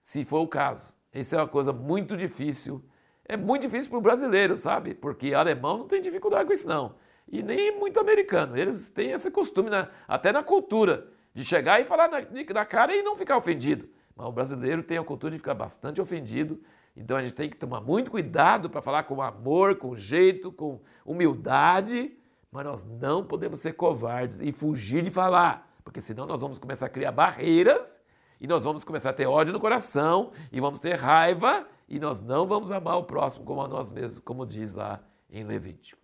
se 0.00 0.24
for 0.24 0.40
o 0.40 0.48
caso. 0.48 0.94
Isso 1.12 1.34
é 1.34 1.38
uma 1.38 1.48
coisa 1.48 1.72
muito 1.72 2.16
difícil. 2.16 2.82
É 3.24 3.36
muito 3.36 3.62
difícil 3.62 3.90
para 3.90 3.98
o 3.98 4.02
brasileiro, 4.02 4.56
sabe? 4.56 4.94
Porque 4.94 5.34
alemão 5.34 5.78
não 5.78 5.86
tem 5.86 6.00
dificuldade 6.00 6.46
com 6.46 6.52
isso, 6.52 6.68
não. 6.68 6.94
E 7.28 7.42
nem 7.42 7.76
muito 7.76 7.98
americano. 7.98 8.56
Eles 8.56 8.88
têm 8.88 9.10
esse 9.10 9.30
costume, 9.30 9.68
na, 9.68 9.88
até 10.06 10.30
na 10.30 10.44
cultura, 10.44 11.08
de 11.36 11.44
chegar 11.44 11.78
e 11.82 11.84
falar 11.84 12.08
na, 12.08 12.22
na 12.54 12.64
cara 12.64 12.96
e 12.96 13.02
não 13.02 13.14
ficar 13.14 13.36
ofendido. 13.36 13.86
Mas 14.16 14.26
o 14.26 14.32
brasileiro 14.32 14.82
tem 14.82 14.96
a 14.96 15.04
cultura 15.04 15.32
de 15.32 15.36
ficar 15.36 15.52
bastante 15.52 16.00
ofendido. 16.00 16.58
Então 16.96 17.14
a 17.14 17.20
gente 17.20 17.34
tem 17.34 17.50
que 17.50 17.58
tomar 17.58 17.82
muito 17.82 18.10
cuidado 18.10 18.70
para 18.70 18.80
falar 18.80 19.02
com 19.02 19.20
amor, 19.20 19.76
com 19.76 19.94
jeito, 19.94 20.50
com 20.50 20.80
humildade. 21.04 22.16
Mas 22.50 22.64
nós 22.64 22.84
não 22.84 23.22
podemos 23.22 23.58
ser 23.58 23.74
covardes 23.74 24.40
e 24.40 24.50
fugir 24.50 25.02
de 25.02 25.10
falar. 25.10 25.70
Porque 25.84 26.00
senão 26.00 26.24
nós 26.24 26.40
vamos 26.40 26.58
começar 26.58 26.86
a 26.86 26.88
criar 26.88 27.12
barreiras 27.12 28.00
e 28.40 28.46
nós 28.46 28.64
vamos 28.64 28.82
começar 28.82 29.10
a 29.10 29.12
ter 29.12 29.26
ódio 29.26 29.52
no 29.52 29.60
coração 29.60 30.32
e 30.50 30.58
vamos 30.58 30.80
ter 30.80 30.94
raiva 30.94 31.68
e 31.86 32.00
nós 32.00 32.22
não 32.22 32.46
vamos 32.46 32.72
amar 32.72 32.96
o 32.96 33.04
próximo 33.04 33.44
como 33.44 33.60
a 33.60 33.68
nós 33.68 33.90
mesmos, 33.90 34.18
como 34.20 34.46
diz 34.46 34.72
lá 34.72 35.04
em 35.28 35.44
Levítico. 35.44 36.00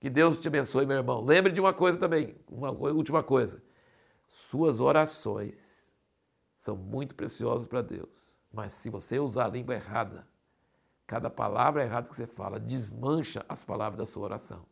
Que 0.00 0.10
Deus 0.10 0.40
te 0.40 0.48
abençoe, 0.48 0.84
meu 0.84 0.96
irmão. 0.96 1.24
Lembre 1.24 1.52
de 1.52 1.60
uma 1.60 1.72
coisa 1.72 1.96
também, 1.96 2.34
uma 2.50 2.72
última 2.72 3.22
coisa. 3.22 3.62
Suas 4.36 4.80
orações 4.80 5.94
são 6.56 6.76
muito 6.76 7.14
preciosas 7.14 7.68
para 7.68 7.80
Deus. 7.80 8.36
Mas 8.52 8.72
se 8.72 8.90
você 8.90 9.16
usar 9.16 9.44
a 9.44 9.48
língua 9.48 9.76
errada, 9.76 10.26
cada 11.06 11.30
palavra 11.30 11.84
errada 11.84 12.08
que 12.08 12.16
você 12.16 12.26
fala 12.26 12.58
desmancha 12.58 13.46
as 13.48 13.62
palavras 13.62 13.96
da 13.96 14.04
sua 14.04 14.24
oração. 14.24 14.66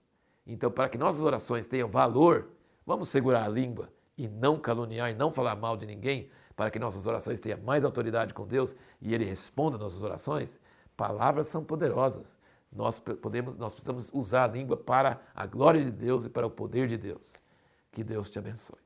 Então, 0.44 0.68
para 0.68 0.88
que 0.88 0.98
nossas 0.98 1.22
orações 1.22 1.68
tenham 1.68 1.88
valor, 1.88 2.50
vamos 2.84 3.08
segurar 3.08 3.44
a 3.44 3.48
língua 3.48 3.88
e 4.18 4.26
não 4.26 4.58
caluniar 4.58 5.12
e 5.12 5.14
não 5.14 5.30
falar 5.30 5.54
mal 5.54 5.76
de 5.76 5.86
ninguém, 5.86 6.28
para 6.56 6.68
que 6.68 6.80
nossas 6.80 7.06
orações 7.06 7.38
tenham 7.38 7.60
mais 7.62 7.84
autoridade 7.84 8.34
com 8.34 8.44
Deus 8.44 8.74
e 9.00 9.14
Ele 9.14 9.24
responda 9.24 9.78
nossas 9.78 10.02
orações, 10.02 10.60
palavras 10.96 11.46
são 11.46 11.62
poderosas. 11.62 12.36
Nós, 12.72 12.98
podemos, 12.98 13.56
nós 13.56 13.72
precisamos 13.72 14.10
usar 14.12 14.42
a 14.42 14.52
língua 14.52 14.76
para 14.76 15.22
a 15.32 15.46
glória 15.46 15.80
de 15.80 15.92
Deus 15.92 16.24
e 16.24 16.28
para 16.28 16.48
o 16.48 16.50
poder 16.50 16.88
de 16.88 16.96
Deus. 16.96 17.36
Que 17.92 18.02
Deus 18.02 18.28
te 18.28 18.40
abençoe. 18.40 18.81